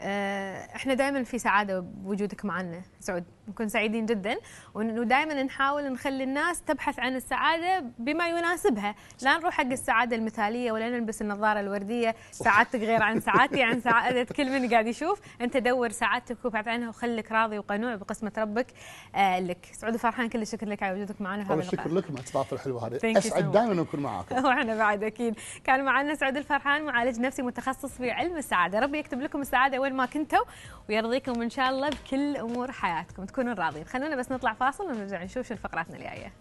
آه، 0.00 0.76
إحنا 0.76 0.94
دائما 0.94 1.22
في 1.22 1.38
سعادة 1.38 1.80
بوجودك 1.80 2.44
معنا 2.44 2.82
سعود. 3.00 3.24
نكون 3.48 3.68
سعيدين 3.68 4.06
جدا. 4.06 4.36
ودائما 4.74 5.42
نحاول 5.42 5.92
نخلي 5.92 6.24
الناس 6.24 6.62
تبحث 6.62 6.98
عن 6.98 7.16
السعادة 7.16 7.84
بما 7.98 8.28
يناسبها. 8.28 8.94
لا 9.22 9.38
نروح 9.38 9.54
حق 9.54 9.64
السعادة 9.64 10.16
المثالية 10.16 10.72
ولا 10.72 10.88
نلبس 10.88 11.22
النظارة 11.22 11.60
الوردية. 11.60 12.14
سعادتك 12.30 12.80
غير 12.80 13.02
عن 13.02 13.20
سعادتي 13.20 13.62
عن 13.62 13.80
سعادة 13.80 14.24
كل 14.24 14.60
من 14.60 14.70
قاعد 14.70 14.86
يشوف. 14.86 15.20
أنت 15.40 15.56
دور 15.56 15.88
سعادتك 15.90 16.44
وابحث 16.44 16.68
عنها 16.68 16.88
وخليك 16.88 17.32
راضي 17.32 17.58
وقنوع 17.58 17.94
بقسمة 17.94 18.32
ربك 18.38 18.66
آه 19.14 19.40
لك. 19.40 19.66
سعود 19.72 19.96
فرحان 19.96 20.28
كل 20.28 20.42
الشكر 20.42 20.68
لك 20.68 20.82
على 20.82 20.94
وجودك 20.94 21.20
معنا 21.20 21.44
في 21.44 21.48
هذا 21.48 21.54
أول 21.54 21.62
اللقاء. 21.62 21.86
شكر 21.86 21.94
لكم 21.94 22.12
على 22.12 22.20
الاستضافه 22.20 22.54
الحلوة 22.54 22.86
هذه. 22.86 23.18
أسعد. 23.18 23.52
دائما 23.52 23.82
أكون 23.82 24.00
معاكم. 24.00 24.44
وإحنا 24.44 24.76
بعد 24.76 25.04
أكيد. 25.04 25.34
كان 25.64 25.84
معنا 25.84 26.14
سعود 26.14 26.36
الفرحان 26.36 26.84
معالج 26.84 27.20
نفسي 27.20 27.42
متخصص 27.42 27.92
في 27.92 28.10
علم 28.10 28.36
السعادة. 28.36 28.78
ربي 28.80 28.98
يكتب 28.98 29.20
لكم 29.20 29.40
السعادة 29.40 29.78
وين 29.80 29.94
ما 29.94 30.06
كنتوا 30.06 30.44
ويرضيكم 30.88 31.42
إن 31.42 31.50
شاء 31.50 31.70
الله 31.70 31.88
بكل 31.88 32.36
أمور 32.36 32.72
حياتكم. 32.72 33.22
تكونوا 33.38 33.54
راضين 33.54 33.84
خلونا 33.84 34.16
بس 34.16 34.32
نطلع 34.32 34.52
فاصل 34.52 34.84
ونرجع 34.84 35.24
نشوف 35.24 35.48
شو 35.48 35.56
فقراتنا 35.56 35.96
الجاية. 35.96 36.32